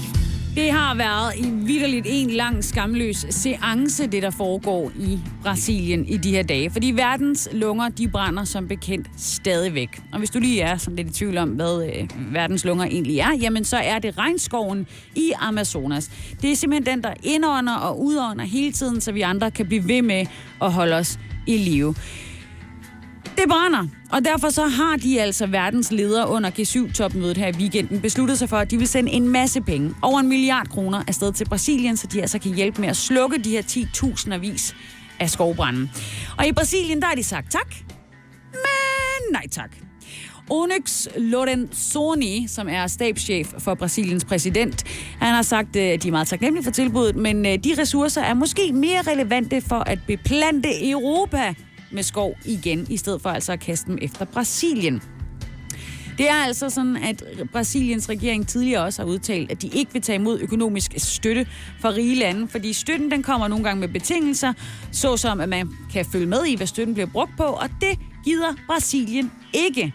[0.54, 6.16] Det har været i vidderligt en lang skamløs seance, det der foregår i Brasilien i
[6.16, 6.70] de her dage.
[6.70, 10.00] Fordi verdens lunger, de brænder som bekendt stadigvæk.
[10.12, 13.18] Og hvis du lige er sådan lidt i tvivl om, hvad øh, verdens lunger egentlig
[13.18, 16.10] er, jamen så er det regnskoven i Amazonas.
[16.42, 19.88] Det er simpelthen den, der indånder og udånder hele tiden, så vi andre kan blive
[19.88, 20.26] ved med
[20.62, 21.94] at holde os i live.
[23.36, 28.00] Det brænder, og derfor så har de altså verdens ledere under G7-topmødet her i weekenden
[28.00, 31.32] besluttet sig for, at de vil sende en masse penge, over en milliard kroner, afsted
[31.32, 34.76] til Brasilien, så de altså kan hjælpe med at slukke de her 10.000 avis
[35.20, 35.90] af skovbranden.
[36.38, 37.74] Og i Brasilien, der har de sagt tak,
[38.52, 39.70] men nej tak.
[40.50, 44.84] Onyx Lorenzoni, som er stabschef for Brasiliens præsident,
[45.18, 48.22] han har sagt, øh, at de er meget taknemmelige for tilbuddet, men øh, de ressourcer
[48.22, 51.54] er måske mere relevante for at beplante Europa
[51.92, 55.02] med skov igen, i stedet for altså at kaste dem efter Brasilien.
[56.18, 57.22] Det er altså sådan, at
[57.52, 61.46] Brasiliens regering tidligere også har udtalt, at de ikke vil tage imod økonomisk støtte
[61.80, 64.52] fra rige lande, fordi støtten den kommer nogle gange med betingelser,
[64.92, 68.54] såsom at man kan følge med i, hvad støtten bliver brugt på, og det gider
[68.66, 69.94] Brasilien ikke.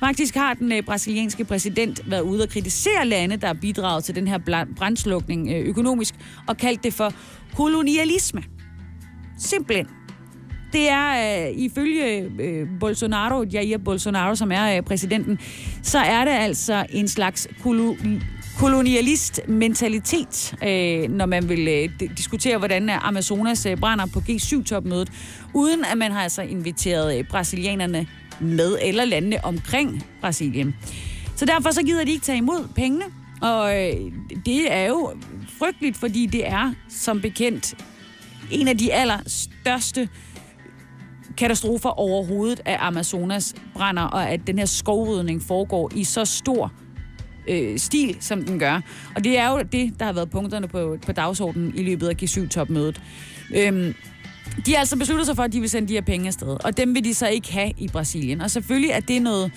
[0.00, 4.14] Faktisk har den øh, brasilianske præsident været ude og kritisere lande, der har bidraget til
[4.14, 4.38] den her
[4.76, 6.14] brandslukning øh, økonomisk,
[6.46, 7.12] og kaldt det for
[7.56, 8.42] kolonialisme.
[9.38, 9.86] Simpelthen
[10.74, 15.38] det er øh, ifølge øh, Bolsonaro, Jair Bolsonaro, som er øh, præsidenten,
[15.82, 17.96] så er det altså en slags kolo-
[18.58, 25.12] kolonialist mentalitet, øh, når man vil øh, diskutere, hvordan øh, Amazonas øh, brænder på G7-topmødet,
[25.54, 28.06] uden at man har altså inviteret øh, brasilianerne
[28.40, 30.74] med, eller landene omkring Brasilien.
[31.36, 33.04] Så derfor så gider de ikke tage imod pengene,
[33.42, 33.94] og øh,
[34.46, 35.12] det er jo
[35.58, 37.74] frygteligt, fordi det er som bekendt
[38.50, 40.08] en af de allerstørste
[41.36, 46.72] katastrofer overhovedet, at Amazonas brænder, og at den her skovrydning foregår i så stor
[47.48, 48.80] øh, stil, som den gør.
[49.16, 52.14] Og det er jo det, der har været punkterne på, på dagsordenen i løbet af
[52.22, 53.00] G7-topmødet.
[53.56, 53.94] Øhm,
[54.66, 56.76] de har altså besluttet sig for, at de vil sende de her penge afsted, og
[56.76, 58.40] dem vil de så ikke have i Brasilien.
[58.40, 59.52] Og selvfølgelig er det noget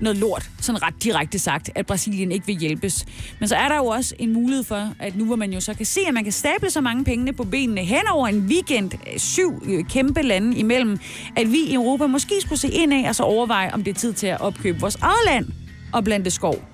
[0.00, 3.06] noget lort, sådan ret direkte sagt, at Brasilien ikke vil hjælpes.
[3.38, 5.74] Men så er der jo også en mulighed for, at nu hvor man jo så
[5.74, 8.90] kan se, at man kan stable så mange penge på benene hen over en weekend,
[9.16, 10.98] syv øh, kæmpe lande imellem,
[11.36, 13.98] at vi i Europa måske skulle se ind af og så overveje, om det er
[13.98, 15.46] tid til at opkøbe vores eget land
[15.92, 16.64] og blande skov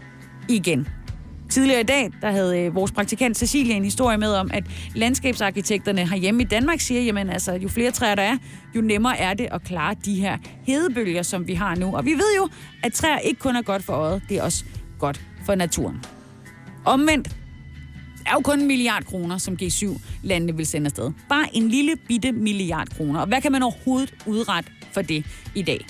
[0.48, 0.86] igen.
[1.50, 6.08] Tidligere i dag, der havde øh, vores praktikant Cecilia en historie med om, at landskabsarkitekterne
[6.08, 8.36] herhjemme i Danmark siger, jamen altså, jo flere træer der er,
[8.76, 11.96] jo nemmere er det at klare de her hedebølger, som vi har nu.
[11.96, 12.48] Og vi ved jo,
[12.82, 14.64] at træer ikke kun er godt for øjet, det er også
[14.98, 16.04] godt for naturen.
[16.84, 17.28] Omvendt
[18.26, 21.12] er jo kun en milliard kroner, som G7-landene vil sende afsted.
[21.28, 23.20] Bare en lille bitte milliard kroner.
[23.20, 25.86] Og hvad kan man overhovedet udrette for det i dag?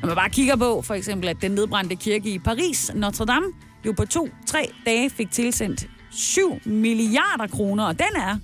[0.00, 3.46] Når man bare kigger på, for eksempel, at den nedbrændte kirke i Paris, Notre Dame,
[3.86, 8.38] jo på to-tre dage fik tilsendt 7 milliarder kroner, og den er,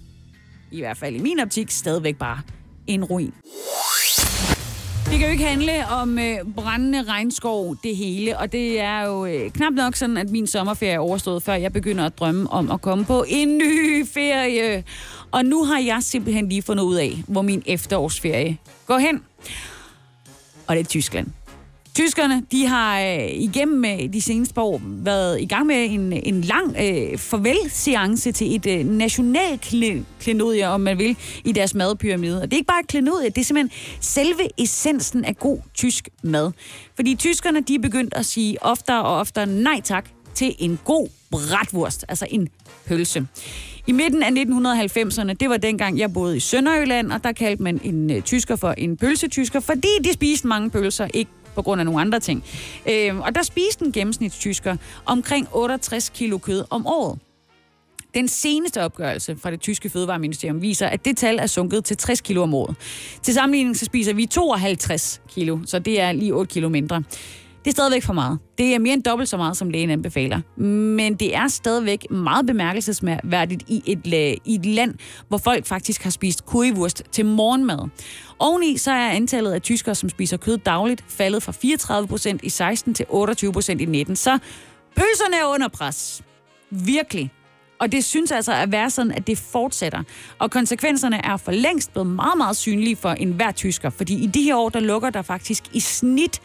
[0.70, 2.40] i hvert fald i min optik, stadigvæk bare
[2.86, 3.34] en ruin.
[5.04, 9.26] Det kan jo ikke handle om øh, brændende regnskov, det hele, og det er jo
[9.26, 12.70] øh, knap nok sådan, at min sommerferie er overstået, før jeg begynder at drømme om
[12.70, 14.84] at komme på en ny ferie.
[15.30, 19.22] Og nu har jeg simpelthen lige fundet ud af, hvor min efterårsferie går hen.
[20.66, 21.26] Og det er Tyskland.
[21.94, 26.12] Tyskerne, de har øh, igennem øh, de seneste par år været i gang med en,
[26.12, 29.58] en lang øh, farvelseance til et øh, national
[30.20, 32.42] klenodie, om man vil, i deres madpyramide.
[32.42, 36.08] Og det er ikke bare et klenodie, det er simpelthen selve essensen af god tysk
[36.22, 36.52] mad.
[36.94, 41.08] Fordi tyskerne, de er begyndt at sige oftere og oftere nej tak til en god
[41.30, 42.48] bratwurst, altså en
[42.86, 43.26] pølse.
[43.86, 47.80] I midten af 1990'erne, det var dengang, jeg boede i Sønderjylland, og der kaldte man
[47.84, 51.84] en øh, tysker for en pølsetysker, fordi de spiste mange pølser, ikke på grund af
[51.84, 52.44] nogle andre ting.
[52.90, 57.18] Øh, og der spiste en gennemsnitstysker omkring 68 kilo kød om året.
[58.14, 62.20] Den seneste opgørelse fra det tyske fødevareministerium viser, at det tal er sunket til 60
[62.20, 62.76] kilo om året.
[63.22, 67.02] Til sammenligning så spiser vi 52 kilo, så det er lige 8 kilo mindre.
[67.64, 68.38] Det er stadigvæk for meget.
[68.58, 70.60] Det er mere end dobbelt så meget, som lægen anbefaler.
[70.60, 74.06] Men det er stadigvæk meget bemærkelsesværdigt i et,
[74.44, 74.94] i et land,
[75.28, 77.88] hvor folk faktisk har spist currywurst til morgenmad.
[78.38, 82.48] Oveni så er antallet af tyskere, som spiser kød dagligt, faldet fra 34 procent i
[82.48, 84.16] 16 til 28 procent i 19.
[84.16, 84.38] Så
[84.96, 86.22] pølserne er under pres.
[86.70, 87.30] Virkelig.
[87.80, 90.02] Og det synes altså at være sådan, at det fortsætter.
[90.38, 93.90] Og konsekvenserne er for længst blevet meget, meget synlige for enhver tysker.
[93.90, 96.40] Fordi i de her år, der lukker der faktisk i snit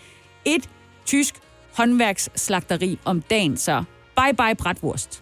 [0.45, 0.69] et
[1.09, 1.35] tysk
[1.77, 3.57] håndværksslagteri om dagen.
[3.57, 3.83] Så
[4.17, 5.21] bye bye bratwurst.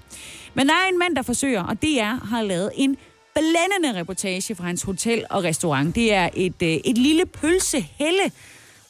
[0.54, 2.98] Men der er en mand, der forsøger, og det er, har lavet en
[3.36, 5.96] blændende reportage fra hans hotel og restaurant.
[5.96, 8.32] Det er et, øh, et lille pølsehelle,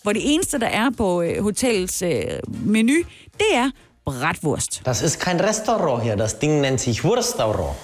[0.03, 2.12] hvor det eneste, der er på øh, hotellets øh,
[2.47, 2.95] menu,
[3.38, 3.69] det er
[4.05, 4.81] Bratwurst.
[4.86, 7.75] Das ist kein Restaurant hier, das Ding nennt sich Wurstaurant.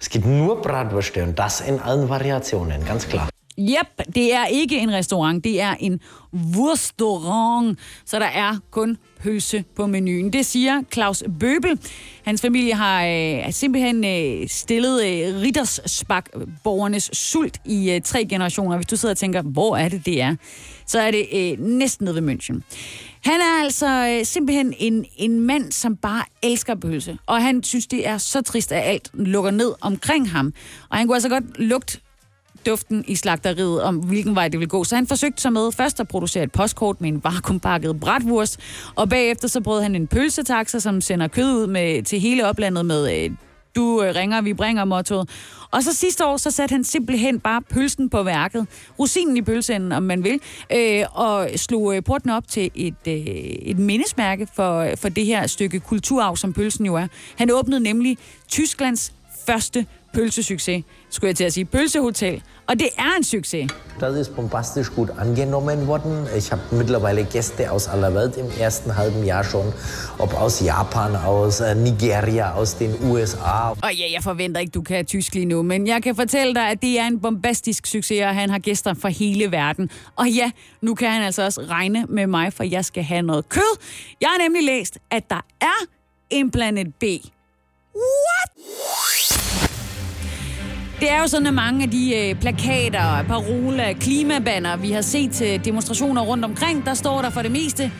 [0.00, 3.28] Es gibt nur Bratwürste und das in allen Variationen, ganz klar.
[3.58, 6.00] Yep, det er ikke en restaurant, det er en
[6.34, 10.32] restaurant, så der er kun pølse på menuen.
[10.32, 11.78] Det siger Claus Bøbel.
[12.24, 18.76] Hans familie har øh, simpelthen øh, stillet øh, Rittersbak-borgernes sult i øh, tre generationer.
[18.76, 20.36] Hvis du sidder og tænker, hvor er det, det er,
[20.86, 22.60] så er det øh, næsten nede ved München.
[23.24, 27.18] Han er altså øh, simpelthen en, en mand, som bare elsker pølse.
[27.26, 30.52] Og han synes, det er så trist, at alt lukker ned omkring ham.
[30.90, 31.98] Og han kunne altså godt lugte
[32.68, 34.84] duften i slagteriet om, hvilken vej det vil gå.
[34.84, 38.60] Så han forsøgte sig med først at producere et postkort med en vakuumpakket bratwurst,
[38.94, 42.86] og bagefter så brød han en pølsetaxa, som sender kød ud med, til hele oplandet
[42.86, 43.30] med øh,
[43.76, 45.30] du øh, ringer, vi bringer mottoet.
[45.70, 48.66] Og så sidste år, så satte han simpelthen bare pølsen på værket,
[48.98, 50.40] rosinen i pølseenden, om man vil,
[50.72, 55.26] øh, og slog øh, porten op til et, øh, et mindesmærke for, øh, for det
[55.26, 57.06] her stykke kulturarv, som pølsen jo er.
[57.36, 59.12] Han åbnede nemlig Tysklands
[59.46, 59.86] første
[60.18, 62.42] pølsesucces, skulle jeg til at sige, pølsehotel.
[62.66, 63.70] Og det er en succes.
[64.00, 66.26] Das ist bombastisch gut angenommen worden.
[66.38, 69.72] Ich habe mittlerweile Gäste aus aller Welt im ersten halben Jahr schon.
[70.18, 73.74] Ob aus Japan, aus äh, Nigeria, aus den USA.
[73.82, 76.70] Og ja, jeg forventer ikke, du kan tysk lige nu, men jeg kan fortælle dig,
[76.70, 79.90] at det er en bombastisk succes, og han har gæster fra hele verden.
[80.16, 80.50] Og ja,
[80.80, 83.78] nu kan han altså også regne med mig, for jeg skal have noget kød.
[84.20, 85.86] Jeg har nemlig læst, at der er
[86.30, 87.04] en planet B.
[87.94, 88.97] What?
[91.00, 95.32] Det er jo sådan, at mange af de øh, plakater, paroler, klimabanner, vi har set
[95.32, 97.92] til demonstrationer rundt omkring, der står der for det meste,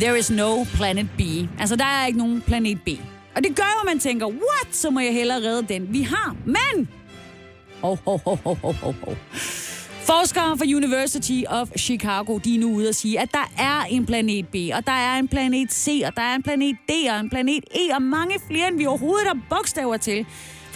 [0.00, 1.20] there is no planet B.
[1.60, 2.88] Altså, der er ikke nogen planet B.
[3.36, 6.02] Og det gør jo, at man tænker, what, så må jeg hellere redde den, vi
[6.02, 6.36] har.
[6.44, 6.88] Men,
[7.82, 9.16] oh, oh, oh, oh, oh, oh.
[10.02, 14.06] Forskere fra University of Chicago, de er nu ude og sige, at der er en
[14.06, 17.20] planet B, og der er en planet C, og der er en planet D, og
[17.20, 20.26] en planet E, og mange flere, end vi overhovedet har bogstaver til.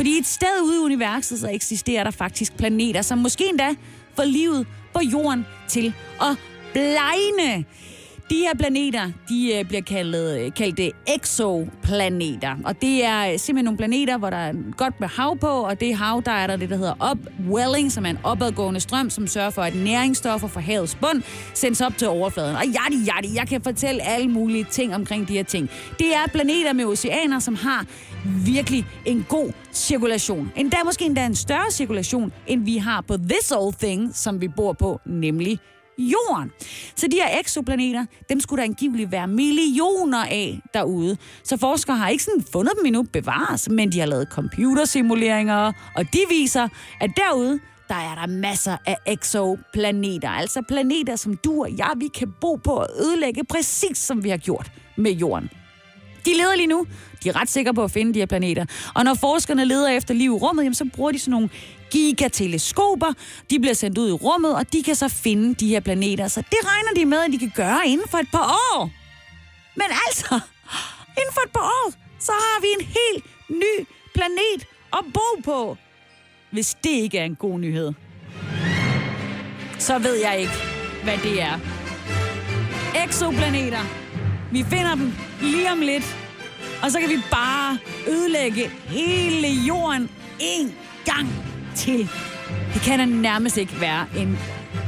[0.02, 3.74] Fordi et sted ude i universet, så eksisterer der faktisk planeter, som måske endda
[4.16, 6.36] får livet på jorden til at
[6.72, 7.64] blegne.
[8.32, 12.56] De her planeter, de øh, bliver kaldet, øh, kaldt øh, exoplaneter.
[12.64, 15.94] Og det er simpelthen nogle planeter, hvor der er godt med hav på, og det
[15.94, 19.50] hav, der er der det, der hedder upwelling, som er en opadgående strøm, som sørger
[19.50, 21.22] for, at næringsstoffer fra havets bund
[21.54, 22.56] sendes op til overfladen.
[22.56, 25.70] Og jadi, jadi, jeg kan fortælle alle mulige ting omkring de her ting.
[25.98, 27.86] Det er planeter med oceaner, som har
[28.44, 30.52] virkelig en god cirkulation.
[30.56, 34.48] Endda måske endda en større cirkulation, end vi har på this old thing, som vi
[34.48, 35.58] bor på, nemlig
[36.10, 36.52] Jorden.
[36.96, 41.16] Så de her exoplaneter, dem skulle der angiveligt være millioner af derude.
[41.44, 46.12] Så forskere har ikke sådan fundet dem endnu bevares, men de har lavet computersimuleringer, og
[46.12, 46.68] de viser,
[47.00, 50.28] at derude, der er der masser af exoplaneter.
[50.28, 54.28] Altså planeter, som du og jeg, vi kan bo på og ødelægge, præcis som vi
[54.28, 55.50] har gjort med Jorden.
[56.26, 56.86] De leder lige nu.
[57.24, 58.64] De er ret sikre på at finde de her planeter.
[58.94, 61.50] Og når forskerne leder efter liv i rummet, jamen, så bruger de sådan nogle
[61.90, 63.12] gigateleskoper.
[63.50, 66.28] De bliver sendt ud i rummet, og de kan så finde de her planeter.
[66.28, 68.90] Så det regner de med, at de kan gøre inden for et par år.
[69.74, 70.40] Men altså,
[71.18, 75.76] inden for et par år, så har vi en helt ny planet at bo på.
[76.50, 77.92] Hvis det ikke er en god nyhed,
[79.78, 80.52] så ved jeg ikke,
[81.04, 81.58] hvad det er.
[83.04, 83.80] Exoplaneter.
[84.52, 86.21] Vi finder dem lige om lidt.
[86.82, 91.28] Og så kan vi bare ødelægge hele jorden en gang
[91.76, 92.08] til.
[92.74, 94.38] Det kan da nærmest ikke være en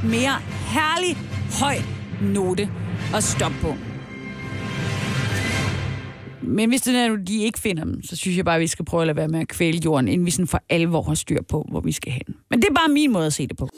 [0.04, 1.16] mere herlig,
[1.60, 1.76] høj
[2.22, 2.70] note
[3.14, 3.74] at stoppe på.
[6.42, 8.84] Men hvis det er, de ikke finder dem, så synes jeg bare, at vi skal
[8.84, 11.42] prøve at lade være med at kvæle jorden, inden vi sådan for alvor har styr
[11.48, 12.34] på, hvor vi skal hen.
[12.50, 13.68] Men det er bare min måde at se det på.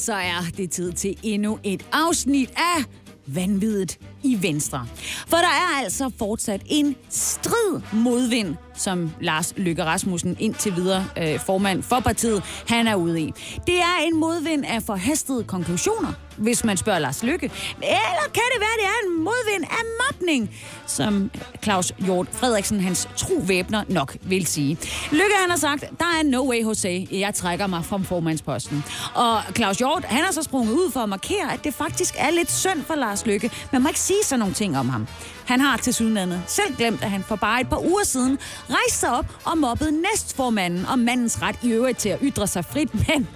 [0.00, 2.84] Så er det tid til endnu et afsnit af
[3.26, 4.86] Vanviddet i Venstre.
[5.26, 11.40] For der er altså fortsat en strid modvind, som Lars Løkke Rasmussen indtil videre øh,
[11.40, 13.32] formand for partiet, han er ude i.
[13.66, 17.50] Det er en modvind af forhastede konklusioner, hvis man spørger Lars Lykke.
[17.76, 20.50] Eller kan det være, det er en modvind af mobning,
[20.86, 21.30] som
[21.62, 24.78] Claus Hjort Frederiksen, hans trovæbner, nok vil sige.
[25.10, 28.84] Lykke, han har sagt, der er no way, Jose, jeg trækker mig fra formandsposten.
[29.14, 32.30] Og Claus Hjort, han har så sprunget ud for at markere, at det faktisk er
[32.30, 33.50] lidt synd for Lars Lykke.
[33.72, 35.06] Man må ikke sige sådan nogle ting om ham.
[35.50, 38.38] Han har til sydenlandet selv glemt, at han for bare et par uger siden
[38.70, 42.64] rejste sig op og mobbede næstformanden om mandens ret i øvrigt til at ytre sig
[42.64, 43.28] frit, men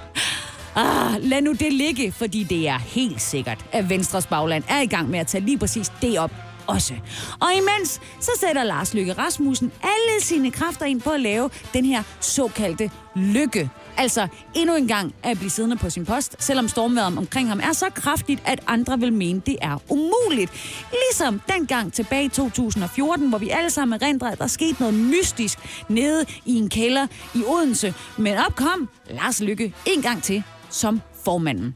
[0.77, 4.87] Ah, lad nu det ligge, fordi det er helt sikkert, at Venstres bagland er i
[4.87, 6.31] gang med at tage lige præcis det op
[6.67, 6.95] også.
[7.41, 11.85] Og imens, så sætter Lars Lykke Rasmussen alle sine kræfter ind på at lave den
[11.85, 13.71] her såkaldte lykke.
[13.97, 17.73] Altså endnu en gang at blive siddende på sin post, selvom stormværet omkring ham er
[17.73, 20.53] så kraftigt, at andre vil mene, det er umuligt.
[20.91, 25.59] Ligesom dengang tilbage i 2014, hvor vi alle sammen erindrer, at der skete noget mystisk
[25.89, 27.95] nede i en kælder i Odense.
[28.19, 31.75] Men op kom Lars Lykke en gang til som formanden.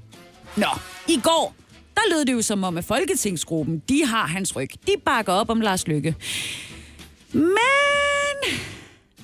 [0.57, 0.69] Nå,
[1.09, 1.55] i går,
[1.95, 4.71] der lød det jo som om, at Folketingsgruppen, de har hans ryg.
[4.87, 6.15] De bakker op om Lars Lykke.
[7.33, 7.57] Men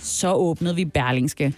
[0.01, 1.55] så åbnede vi Berlingske.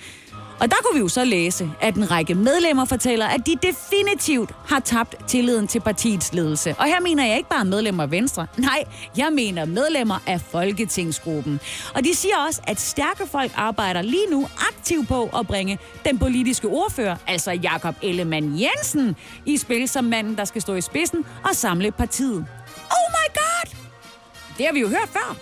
[0.60, 4.50] Og der kunne vi jo så læse, at en række medlemmer fortæller, at de definitivt
[4.66, 6.74] har tabt tilliden til partiets ledelse.
[6.78, 8.46] Og her mener jeg ikke bare medlemmer af Venstre.
[8.56, 8.84] Nej,
[9.16, 11.60] jeg mener medlemmer af Folketingsgruppen.
[11.94, 16.18] Og de siger også, at stærke folk arbejder lige nu aktivt på at bringe den
[16.18, 19.16] politiske ordfører, altså Jakob Ellemann Jensen,
[19.46, 22.46] i spil som manden, der skal stå i spidsen og samle partiet.
[22.90, 23.76] Oh my god!
[24.58, 25.36] Det har vi jo hørt før.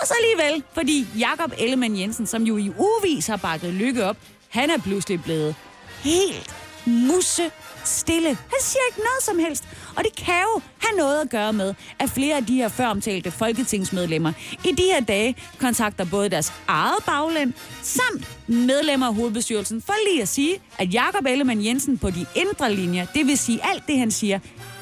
[0.00, 4.16] Og så alligevel, fordi Jakob Ellemann Jensen, som jo i uvis har bakket lykke op,
[4.54, 5.54] han er pludselig blevet
[6.02, 6.54] helt
[6.86, 7.50] musse
[7.84, 8.28] stille.
[8.28, 9.64] Han siger ikke noget som helst.
[9.96, 13.30] Og det kan jo have noget at gøre med, at flere af de her føromtalte
[13.30, 14.32] folketingsmedlemmer
[14.64, 20.22] i de her dage kontakter både deres eget bagland samt medlemmer af hovedbestyrelsen for lige
[20.22, 23.98] at sige, at Jakob Ellemann Jensen på de indre linjer, det vil sige alt det,
[23.98, 24.38] han siger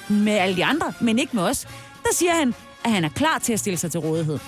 [0.09, 1.69] med alle de andre, men ikke med os,
[2.03, 2.55] der siger han,
[2.85, 4.39] at han er klar til at stille sig til rådighed.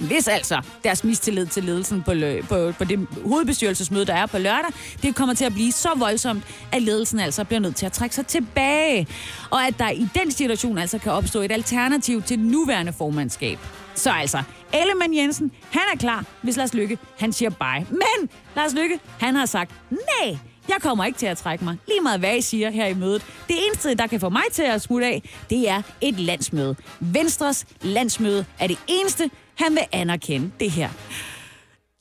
[0.00, 2.12] Hvis altså deres mistillid til ledelsen på,
[2.48, 4.70] på, på det hovedbestyrelsesmøde, der er på lørdag,
[5.02, 8.14] det kommer til at blive så voldsomt, at ledelsen altså bliver nødt til at trække
[8.14, 9.06] sig tilbage.
[9.50, 13.58] Og at der i den situation altså kan opstå et alternativ til det nuværende formandskab.
[13.94, 17.86] Så altså, Ellemann Jensen, han er klar, hvis Lars Lykke, han siger bye.
[17.90, 20.38] Men Lars Lykke, han har sagt nej.
[20.68, 21.76] Jeg kommer ikke til at trække mig.
[21.88, 23.22] Lige meget hvad I siger her i mødet.
[23.48, 26.76] Det eneste, der kan få mig til at smutte af, det er et landsmøde.
[27.00, 30.88] Venstres landsmøde er det eneste, han vil anerkende det her.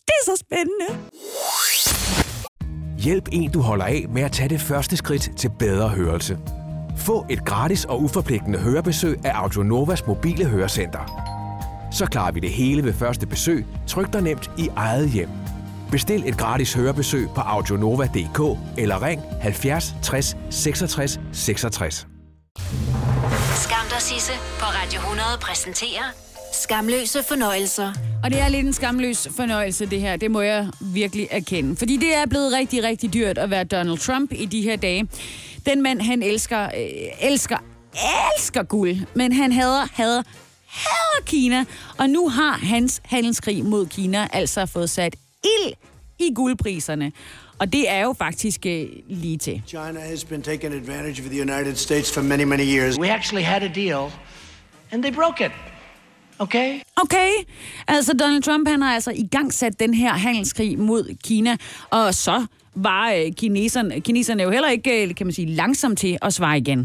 [0.08, 0.88] Det er så spændende.
[2.98, 6.38] Hjælp en, du holder af med at tage det første skridt til bedre hørelse.
[6.98, 11.34] Få et gratis og uforpligtende hørebesøg af Audionovas mobile hørecenter.
[11.92, 15.30] Så klarer vi det hele ved første besøg, tryk dig nemt i eget hjem.
[15.92, 22.08] Bestil et gratis hørebesøg på audionova.dk eller ring 70 60 66 66.
[23.56, 27.94] Skam dig, Sisse, på Radio 100 præsenterer Skamløse fornøjelser.
[28.24, 30.16] Og det er lidt en skamløs fornøjelse, det her.
[30.16, 31.76] Det må jeg virkelig erkende.
[31.76, 35.08] Fordi det er blevet rigtig, rigtig dyrt at være Donald Trump i de her dage.
[35.66, 37.58] Den mand, han elsker, øh, elsker,
[37.94, 38.96] elsker guld.
[39.14, 40.24] Men han hader, hader,
[40.68, 41.66] hader Kina.
[41.98, 45.74] Og nu har hans handelskrig mod Kina altså fået sat ild
[46.20, 47.12] i guldpriserne.
[47.60, 49.62] Og det er jo faktisk øh, lige til.
[49.68, 53.00] China has been taking advantage of the United States for many, many years.
[53.00, 54.12] We actually had a deal,
[54.92, 55.52] and they broke it.
[56.40, 56.80] Okay.
[56.96, 57.30] Okay.
[57.88, 61.58] Altså, Donald Trump, han har altså i gang sat den her handelskrig mod Kina,
[61.90, 66.18] og så var øh, kineserne, kineserne jo heller ikke, øh, kan man sige, langsomt til
[66.22, 66.84] at svare igen.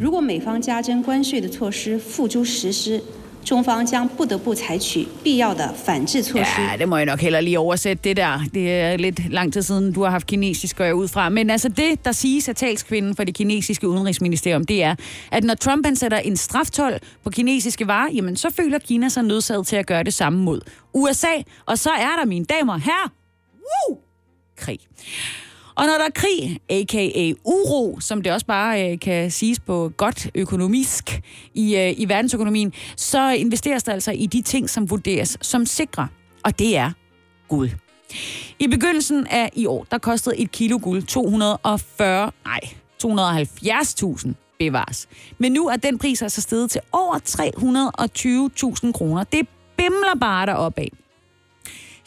[3.48, 6.60] 中方将不得不采取必要的反制措施。
[6.60, 8.40] Ja, det må jeg nok heller lige oversætte det der.
[8.54, 11.28] Det er lidt lang tid siden, du har haft kinesisk, går jeg ud fra.
[11.28, 14.94] Men altså det, der siges af talskvinden for det kinesiske udenrigsministerium, det er,
[15.32, 16.92] at når Trump han sætter en straftol
[17.24, 20.60] på kinesiske varer, jamen så føler Kina sig nødsaget til at gøre det samme mod
[20.94, 21.42] USA.
[21.66, 23.12] Og så er der, mine damer her,
[23.54, 23.98] woo,
[24.56, 24.78] krig.
[25.78, 27.32] Og når der er krig, a.k.a.
[27.44, 31.20] uro, som det også bare øh, kan siges på godt økonomisk
[31.54, 36.08] i, øh, i verdensøkonomien, så investeres der altså i de ting, som vurderes som sikre.
[36.44, 36.90] Og det er
[37.48, 37.70] guld.
[38.58, 42.60] I begyndelsen af i år, der kostede et kilo guld 240, nej,
[43.04, 45.08] 270.000 bevares.
[45.38, 47.18] Men nu er den pris altså steget til over
[48.86, 49.24] 320.000 kroner.
[49.24, 50.90] Det bimler bare derop af.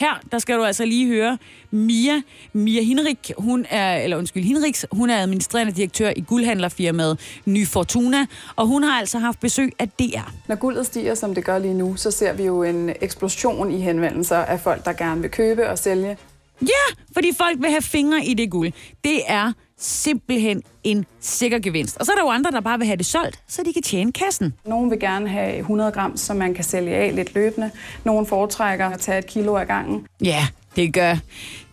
[0.01, 1.37] Her, der skal du altså lige høre
[1.71, 2.21] Mia.
[2.53, 8.25] Mia Hinrik, hun er, eller undskyld, Hinriks, hun er administrerende direktør i guldhandlerfirmaet Ny Fortuna,
[8.55, 10.31] og hun har altså haft besøg af DR.
[10.47, 13.81] Når guldet stiger, som det gør lige nu, så ser vi jo en eksplosion i
[13.81, 16.17] henvendelser af folk, der gerne vil købe og sælge.
[16.61, 18.71] Ja, fordi folk vil have fingre i det guld.
[19.03, 21.97] Det er simpelthen en sikker gevinst.
[21.97, 23.83] Og så er der jo andre, der bare vil have det solgt, så de kan
[23.83, 24.53] tjene kassen.
[24.65, 27.71] Nogle vil gerne have 100 gram, som man kan sælge af lidt løbende.
[28.03, 30.07] Nogle foretrækker at tage et kilo ad gangen.
[30.23, 31.15] Ja, det gør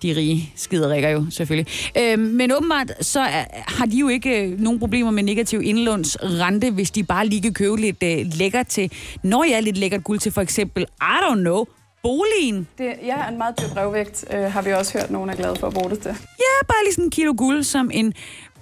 [0.02, 1.72] de rige skiderikker jo selvfølgelig.
[1.98, 6.70] Øh, men åbenbart så er, har de jo ikke øh, nogen problemer med negativ indlånsrente,
[6.70, 8.92] hvis de bare lige kan købe lidt øh, lækkert til,
[9.22, 11.64] når jeg er lidt lækkert guld til for eksempel, I don't know,
[12.02, 12.68] boligen.
[12.78, 15.66] Det, ja, en meget dyr brevvægt øh, har vi også hørt, nogen er glade for
[15.66, 16.08] at bruge det til.
[16.38, 18.14] Ja, bare lige sådan en kilo guld som en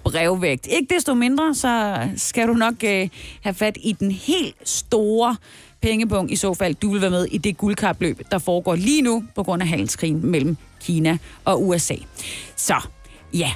[0.05, 0.67] brevvægt.
[0.67, 3.09] Ikke desto mindre, så skal du nok øh,
[3.43, 5.37] have fat i den helt store
[5.83, 6.75] pengepunkt i så fald.
[6.75, 10.27] Du vil være med i det guldkapløb, der foregår lige nu på grund af handelskrigen
[10.27, 11.95] mellem Kina og USA.
[12.57, 12.75] Så,
[13.35, 13.51] ja.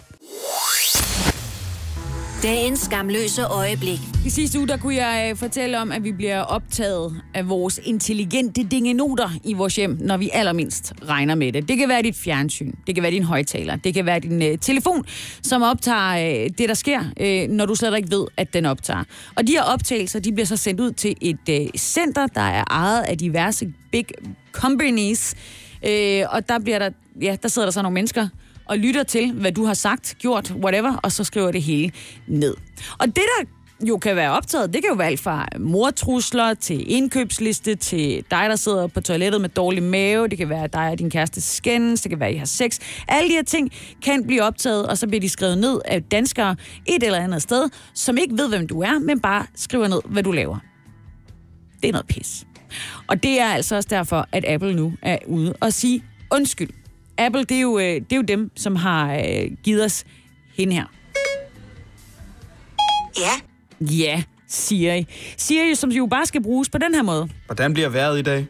[2.42, 3.98] Dagens skamløse øjeblik.
[4.26, 7.80] I sidste uge, der kunne jeg øh, fortælle om, at vi bliver optaget af vores
[7.84, 11.68] intelligente dingenoter i vores hjem, når vi allermindst regner med det.
[11.68, 14.58] Det kan være dit fjernsyn, det kan være din højtaler, det kan være din uh,
[14.60, 15.04] telefon,
[15.42, 19.04] som optager uh, det, der sker, uh, når du slet ikke ved, at den optager.
[19.36, 22.64] Og de her optagelser, de bliver så sendt ud til et uh, center, der er
[22.70, 24.06] ejet af diverse big
[24.52, 25.34] companies.
[25.82, 26.90] Uh, og der bliver der,
[27.22, 28.28] ja, der sidder der så nogle mennesker,
[28.70, 31.92] og lytter til, hvad du har sagt, gjort, whatever, og så skriver det hele
[32.26, 32.54] ned.
[32.98, 33.46] Og det, der
[33.88, 38.46] jo kan være optaget, det kan jo være alt fra mortrusler til indkøbsliste, til dig,
[38.48, 42.00] der sidder på toilettet med dårlig mave, det kan være dig og din kæreste skændes,
[42.00, 42.78] det kan være, at I har sex.
[43.08, 43.72] Alle de her ting
[44.04, 46.56] kan blive optaget, og så bliver de skrevet ned af danskere
[46.86, 50.22] et eller andet sted, som ikke ved, hvem du er, men bare skriver ned, hvad
[50.22, 50.58] du laver.
[51.82, 52.46] Det er noget pis.
[53.06, 56.79] Og det er altså også derfor, at Apple nu er ude og sige undskyld.
[57.20, 60.04] Apple, det er jo, øh, det er jo dem, som har øh, givet os
[60.56, 60.84] hende her.
[63.18, 63.34] Ja.
[63.80, 65.06] Ja, Siri.
[65.36, 67.28] Siri, som jo bare skal bruges på den her måde.
[67.46, 68.46] Hvordan bliver vejret i dag?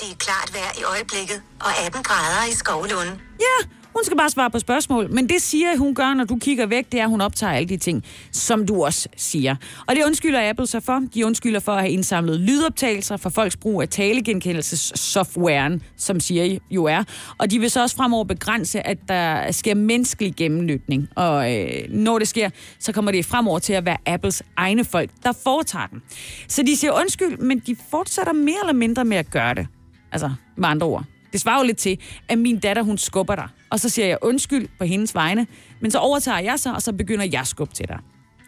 [0.00, 3.08] Det er klart vejr i øjeblikket, og 18 grader i Skovlund.
[3.40, 5.10] Ja, hun skal bare svare på spørgsmål.
[5.10, 7.68] Men det siger hun gør, når du kigger væk, det er, at hun optager alle
[7.68, 9.56] de ting, som du også siger.
[9.86, 11.02] Og det undskylder Apple sig for.
[11.14, 16.84] De undskylder for at have indsamlet lydoptagelser for folks brug af talegenkendelsessoftwaren, som Siri jo
[16.84, 17.04] er.
[17.38, 21.08] Og de vil så også fremover begrænse, at der sker menneskelig gennemlytning.
[21.16, 25.10] Og øh, når det sker, så kommer det fremover til at være Apples egne folk,
[25.22, 26.02] der foretager den.
[26.48, 29.66] Så de siger undskyld, men de fortsætter mere eller mindre med at gøre det.
[30.12, 31.04] Altså, med andre ord.
[31.32, 33.48] Det svarer jo lidt til, at min datter, hun skubber dig.
[33.70, 35.46] Og så siger jeg undskyld på hendes vegne.
[35.80, 37.98] Men så overtager jeg så, og så begynder jeg at skubbe til dig.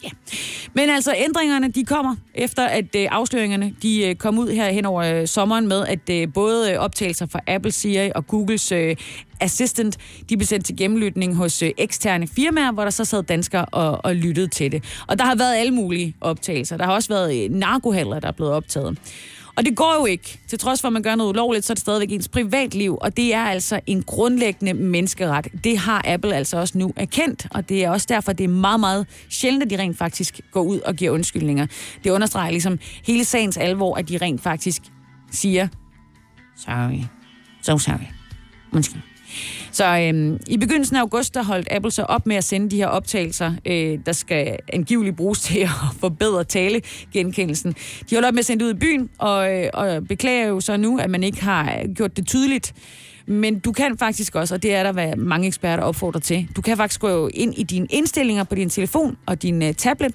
[0.04, 0.08] Ja.
[0.74, 4.84] Men altså, ændringerne, de kommer efter, at øh, afsløringerne, de øh, kom ud her hen
[4.84, 8.96] over øh, sommeren med, at øh, både øh, optagelser fra Apple, Siri og Googles øh,
[9.40, 9.96] Assistant,
[10.28, 14.04] de blev sendt til gennemlytning hos øh, eksterne firmaer, hvor der så sad danskere og,
[14.04, 14.84] og lyttede til det.
[15.06, 16.76] Og der har været alle mulige optagelser.
[16.76, 18.98] Der har også været øh, narkohandler, der er blevet optaget.
[19.56, 20.38] Og det går jo ikke.
[20.48, 23.16] Til trods for, at man gør noget ulovligt, så er det stadigvæk ens privatliv, og
[23.16, 25.64] det er altså en grundlæggende menneskeret.
[25.64, 28.80] Det har Apple altså også nu erkendt, og det er også derfor, det er meget,
[28.80, 31.66] meget sjældent, at de rent faktisk går ud og giver undskyldninger.
[32.04, 34.82] Det understreger ligesom hele sagens alvor, at de rent faktisk
[35.30, 35.68] siger,
[36.56, 37.00] sorry,
[37.62, 38.06] so sorry,
[38.72, 39.13] undskyld.
[39.72, 42.76] Så øhm, i begyndelsen af august, der holdt Apple så op med at sende de
[42.76, 45.70] her optagelser, øh, der skal angiveligt bruges til at
[46.00, 47.72] forbedre talegenkendelsen.
[48.10, 50.60] De holdt op med at sende det ud i byen, og, øh, og beklager jo
[50.60, 52.74] så nu, at man ikke har gjort det tydeligt.
[53.26, 56.62] Men du kan faktisk også, og det er der, hvad mange eksperter opfordrer til, du
[56.62, 60.14] kan faktisk gå ind i dine indstillinger på din telefon og din uh, tablet,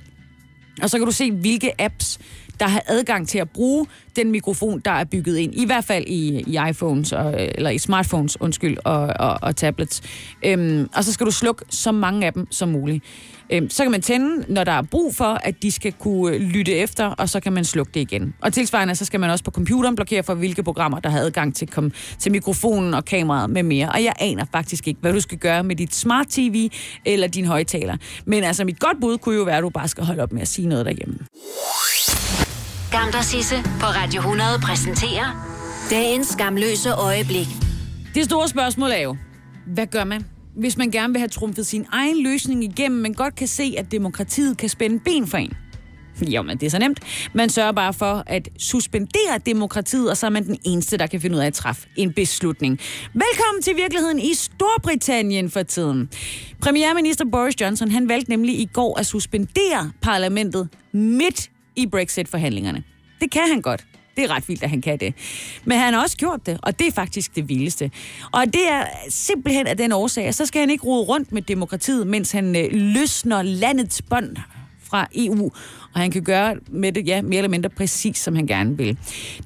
[0.81, 2.19] og så kan du se, hvilke apps,
[2.59, 5.53] der har adgang til at bruge den mikrofon, der er bygget ind.
[5.55, 10.01] I hvert fald i, i iPhones, og, eller i smartphones, undskyld, og, og, og tablets.
[10.45, 13.03] Øhm, og så skal du slukke så mange af dem som muligt.
[13.49, 16.71] Øhm, så kan man tænde, når der er brug for, at de skal kunne lytte
[16.73, 18.33] efter, og så kan man slukke det igen.
[18.41, 21.55] Og tilsvarende, så skal man også på computeren blokere for, hvilke programmer, der har adgang
[21.55, 23.89] til, kom, til mikrofonen og kameraet med mere.
[23.89, 26.69] Og jeg aner faktisk ikke, hvad du skal gøre med dit smart TV
[27.05, 27.97] eller din højtaler.
[28.25, 30.41] Men altså, mit godt bud kunne jo være, at du bare skal holde op med
[30.41, 31.17] at sige noget derhjemme.
[32.89, 35.27] Skam dig, Sisse, på Radio 100 præsenterer
[35.89, 37.47] dagens skamløse øjeblik.
[38.15, 39.15] Det store spørgsmål er jo,
[39.67, 40.25] hvad gør man,
[40.55, 43.91] hvis man gerne vil have trumfet sin egen løsning igennem, men godt kan se, at
[43.91, 45.53] demokratiet kan spænde ben for en?
[46.27, 46.99] Jo, men det er så nemt.
[47.33, 51.21] Man sørger bare for at suspendere demokratiet, og så er man den eneste, der kan
[51.21, 52.79] finde ud af at træffe en beslutning.
[53.13, 56.09] Velkommen til virkeligheden i Storbritannien for tiden.
[56.61, 61.49] Premierminister Boris Johnson, han valgte nemlig i går at suspendere parlamentet midt
[61.81, 62.83] i Brexit-forhandlingerne.
[63.21, 63.85] Det kan han godt.
[64.15, 65.13] Det er ret vildt, at han kan det.
[65.65, 67.91] Men han har også gjort det, og det er faktisk det vildeste.
[68.31, 71.41] Og det er simpelthen af den årsag, at så skal han ikke rode rundt med
[71.41, 74.37] demokratiet, mens han øh, løsner landets bånd
[74.83, 75.51] fra EU,
[75.93, 78.97] og han kan gøre med det, ja, mere eller mindre præcis, som han gerne vil.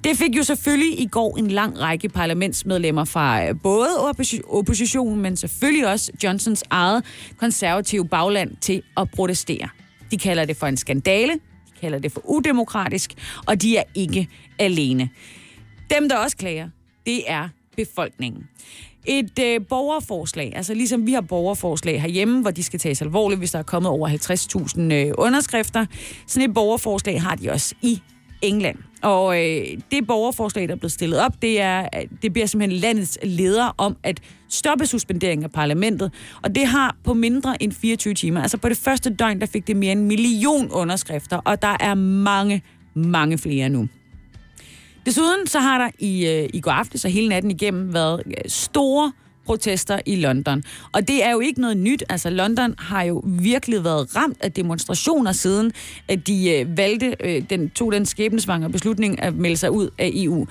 [0.03, 3.89] Det fik jo selvfølgelig i går en lang række parlamentsmedlemmer fra øh, både
[4.47, 7.05] oppositionen, men selvfølgelig også Johnsons eget
[7.37, 9.69] konservative bagland til at protestere.
[10.11, 11.33] De kalder det for en skandale,
[11.83, 13.13] kalder det for udemokratisk,
[13.45, 14.27] og de er ikke
[14.59, 15.09] alene.
[15.89, 16.69] Dem, der også klager,
[17.05, 18.43] det er befolkningen.
[19.05, 23.51] Et øh, borgerforslag, altså ligesom vi har borgerforslag herhjemme, hvor de skal tages alvorligt, hvis
[23.51, 25.85] der er kommet over 50.000 øh, underskrifter.
[26.27, 28.01] Sådan et borgerforslag har de også i
[28.43, 28.77] England.
[29.01, 31.87] Og øh, det borgerforslag, der er blevet stillet op, det, er,
[32.21, 34.19] det bliver simpelthen landets leder om at
[34.49, 36.11] stoppe suspenderingen af parlamentet.
[36.41, 39.67] Og det har på mindre end 24 timer, altså på det første døgn, der fik
[39.67, 42.63] det mere end en million underskrifter, og der er mange,
[42.93, 43.87] mange flere nu.
[45.05, 48.33] Desuden så har der i, øh, i går aftes og hele natten igennem været øh,
[48.47, 49.11] store
[49.45, 50.63] protester i London.
[50.91, 52.03] Og det er jo ikke noget nyt.
[52.09, 55.71] Altså, London har jo virkelig været ramt af demonstrationer siden,
[56.07, 60.11] at de øh, valgte, øh, den, tog den skæbnesvangre beslutning at melde sig ud af
[60.13, 60.47] EU.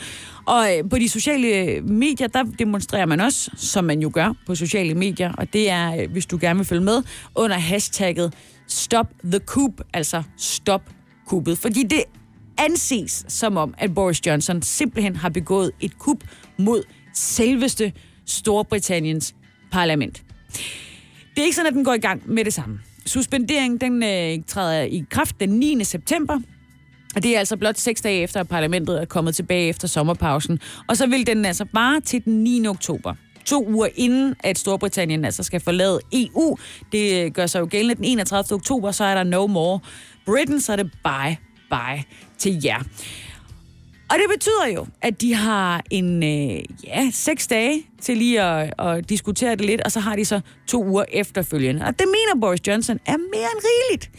[0.46, 4.32] Og øh, på de sociale øh, medier, der demonstrerer man også, som man jo gør
[4.46, 7.02] på sociale medier, og det er, øh, hvis du gerne vil følge med,
[7.34, 8.34] under hashtagget
[8.66, 10.82] Stop the Coup, altså stop
[11.26, 11.58] kuppet.
[11.58, 12.02] Fordi det
[12.58, 16.24] anses som om, at Boris Johnson simpelthen har begået et kup
[16.58, 16.82] mod
[17.14, 17.92] selveste
[18.26, 19.34] Storbritanniens
[19.72, 20.22] parlament.
[21.34, 22.80] Det er ikke sådan, at den går i gang med det samme.
[23.06, 25.84] Suspenderingen den, øh, træder i kraft den 9.
[25.84, 26.40] september,
[27.16, 30.60] og det er altså blot seks dage efter, at parlamentet er kommet tilbage efter sommerpausen.
[30.88, 32.66] Og så vil den altså bare til den 9.
[32.66, 33.14] oktober.
[33.44, 36.58] To uger inden, at Storbritannien altså skal forlade EU.
[36.92, 38.56] Det øh, gør sig jo gældende den 31.
[38.56, 39.80] oktober, så er der no more
[40.26, 41.36] Britain, så er det bye
[41.70, 42.04] bye
[42.38, 42.82] til jer.
[44.12, 48.74] Og det betyder jo, at de har en, øh, ja, seks dage til lige at,
[48.78, 51.84] at diskutere det lidt, og så har de så to uger efterfølgende.
[51.86, 54.10] Og det mener Boris Johnson er mere end rigeligt.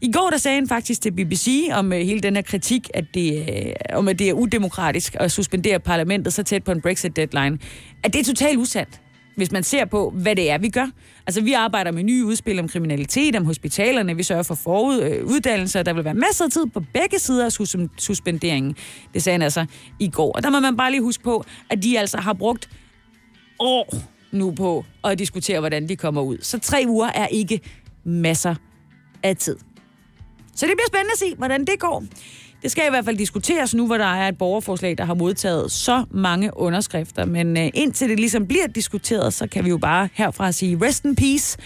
[0.00, 3.04] I går der sagde han faktisk til BBC om øh, hele den her kritik, at
[3.14, 7.58] det, øh, om at det er udemokratisk at suspendere parlamentet så tæt på en Brexit-deadline,
[8.04, 9.00] at det er totalt usandt
[9.36, 10.86] hvis man ser på, hvad det er, vi gør.
[11.26, 15.86] Altså, vi arbejder med nye udspil om kriminalitet, om hospitalerne, vi sørger for foruddannelser, øh,
[15.86, 18.76] der vil være masser af tid på begge sider af sus- suspenderingen.
[19.14, 19.66] Det sagde han altså
[19.98, 20.32] i går.
[20.32, 22.68] Og der må man bare lige huske på, at de altså har brugt
[23.58, 23.94] år
[24.32, 26.38] nu på at diskutere, hvordan de kommer ud.
[26.42, 27.60] Så tre uger er ikke
[28.04, 28.54] masser
[29.22, 29.56] af tid.
[30.56, 32.04] Så det bliver spændende at se, hvordan det går.
[32.64, 35.72] Det skal i hvert fald diskuteres nu, hvor der er et borgerforslag, der har modtaget
[35.72, 37.24] så mange underskrifter.
[37.24, 41.04] Men øh, indtil det ligesom bliver diskuteret, så kan vi jo bare herfra sige rest
[41.04, 41.58] in peace.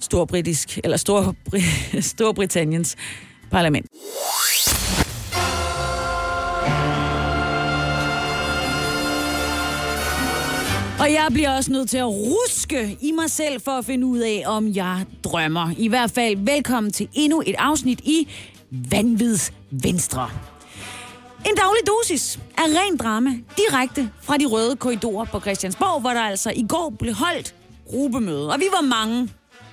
[0.00, 1.34] Storbritisk, eller Stor,
[2.00, 2.96] Storbritanniens
[3.50, 3.86] parlament.
[11.00, 14.18] Og jeg bliver også nødt til at ruske i mig selv for at finde ud
[14.18, 15.70] af, om jeg drømmer.
[15.78, 18.28] I hvert fald velkommen til endnu et afsnit i
[18.90, 20.30] Vanvids Venstre.
[21.46, 26.20] En daglig dosis af ren drama direkte fra de røde korridorer på Christiansborg, hvor der
[26.20, 27.54] altså i går blev holdt
[27.90, 28.52] gruppemøde.
[28.52, 29.28] Og vi var mange,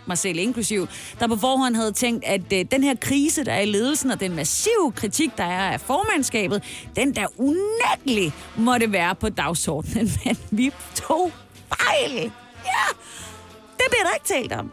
[0.07, 0.87] mig selv inklusiv,
[1.19, 4.19] der på forhånd havde tænkt, at øh, den her krise, der er i ledelsen, og
[4.19, 6.63] den massive kritik, der er af formandskabet,
[6.95, 10.11] den der unægtelig måtte være på dagsordenen.
[10.25, 11.31] Men vi tog
[11.67, 12.31] fejl.
[12.65, 12.85] Ja,
[13.77, 14.71] det bliver der ikke talt om.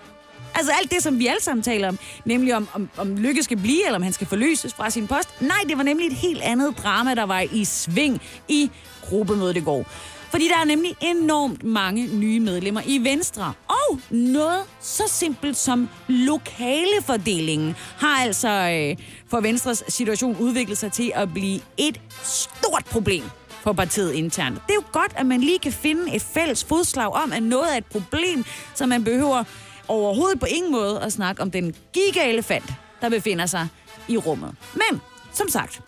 [0.54, 3.56] Altså alt det, som vi alle sammen taler om, nemlig om, om, om Lykke skal
[3.56, 5.40] blive, eller om han skal forløses fra sin post.
[5.40, 8.70] Nej, det var nemlig et helt andet drama, der var i sving i
[9.02, 9.86] gruppemødet i går.
[10.30, 13.52] Fordi der er nemlig enormt mange nye medlemmer i Venstre.
[13.68, 21.12] Og noget så simpelt som lokalefordelingen har altså øh, for Venstres situation udviklet sig til
[21.14, 23.24] at blive et stort problem
[23.62, 24.54] for partiet internt.
[24.54, 27.72] Det er jo godt, at man lige kan finde et fælles fodslag om, at noget
[27.72, 28.44] er et problem,
[28.74, 29.44] som man behøver
[29.88, 33.68] overhovedet på ingen måde at snakke om den gigaelefant, der befinder sig
[34.08, 34.54] i rummet.
[34.74, 35.00] Men,
[35.32, 35.82] som sagt,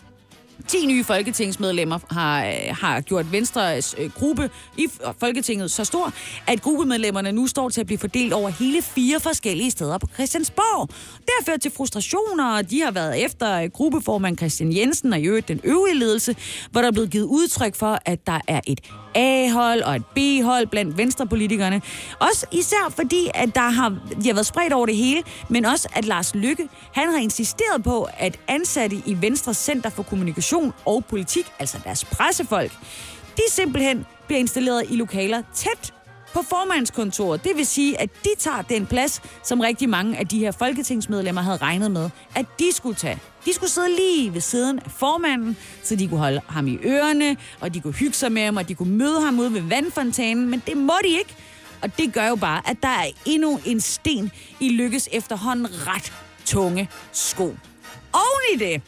[0.67, 4.87] 10 nye folketingsmedlemmer har, øh, har gjort Venstres øh, gruppe i
[5.19, 6.13] Folketinget så stor,
[6.47, 10.89] at gruppemedlemmerne nu står til at blive fordelt over hele fire forskellige steder på Christiansborg.
[11.17, 15.19] Det har ført til frustrationer, og de har været efter øh, gruppeformand Christian Jensen og
[15.19, 16.35] i øvrigt den øvrige ledelse,
[16.71, 18.81] hvor der er blevet givet udtryk for, at der er et
[19.15, 21.81] A-hold og et B-hold blandt venstrepolitikerne.
[22.19, 23.89] Også især fordi, at der har,
[24.23, 27.83] de har været spredt over det hele, men også at Lars Lykke, han har insisteret
[27.83, 32.71] på, at ansatte i Venstre Center for Kommunikation og Politik, altså deres pressefolk,
[33.37, 35.93] de simpelthen bliver installeret i lokaler tæt
[36.33, 37.43] på formandskontoret.
[37.43, 41.41] Det vil sige, at de tager den plads, som rigtig mange af de her folketingsmedlemmer
[41.41, 43.19] havde regnet med, at de skulle tage.
[43.45, 47.37] De skulle sidde lige ved siden af formanden, så de kunne holde ham i ørerne,
[47.59, 50.49] og de kunne hygge sig med ham, og de kunne møde ham ude ved vandfontænen,
[50.49, 51.35] men det må de ikke.
[51.81, 56.13] Og det gør jo bare, at der er endnu en sten i Lykkes efterhånden ret
[56.45, 57.55] tunge sko.
[58.13, 58.81] Oven i det,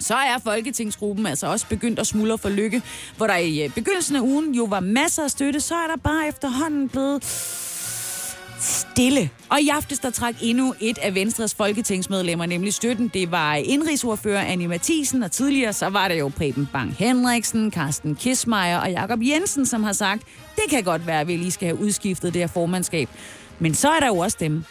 [0.00, 2.82] så er Folketingsgruppen altså også begyndt at smuldre for lykke,
[3.16, 5.96] hvor der i øh, begyndelsen af ugen jo var masser af støtte, så er der
[5.96, 7.24] bare efterhånden blevet
[8.60, 9.30] stille.
[9.48, 13.08] Og i aftes, der trak endnu et af Venstres folketingsmedlemmer, nemlig støtten.
[13.14, 18.14] Det var indrigsordfører Annie Mathisen, og tidligere så var det jo Preben Bang Henriksen, Carsten
[18.14, 20.22] Kismeier og Jakob Jensen, som har sagt,
[20.56, 23.08] det kan godt være, at vi lige skal have udskiftet det her formandskab.
[23.58, 24.64] Men så er der jo også dem,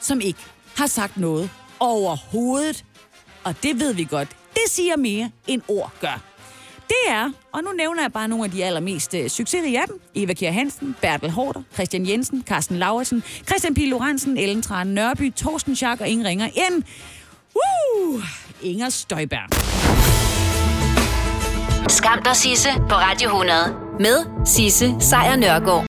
[0.00, 0.40] som ikke
[0.76, 2.84] har sagt noget overhovedet.
[3.44, 4.28] Og det ved vi godt.
[4.54, 6.33] Det siger mere, end ord gør.
[6.94, 10.00] Det er, og nu nævner jeg bare nogle af de allermest øh, succesrige af dem.
[10.14, 13.78] Eva Kjær Hansen, Bertel Hårder, Christian Jensen, Carsten Lauritsen, Christian P.
[13.78, 16.82] Lorentzen, Ellen Tran Nørby, Torsten Schack og ingen ringer end...
[17.54, 18.22] Uh,
[18.62, 19.48] Inger Støjberg.
[21.90, 23.56] Skam dig, Sisse, på Radio 100.
[24.00, 25.82] Med Sisse Sejr Nørgaard.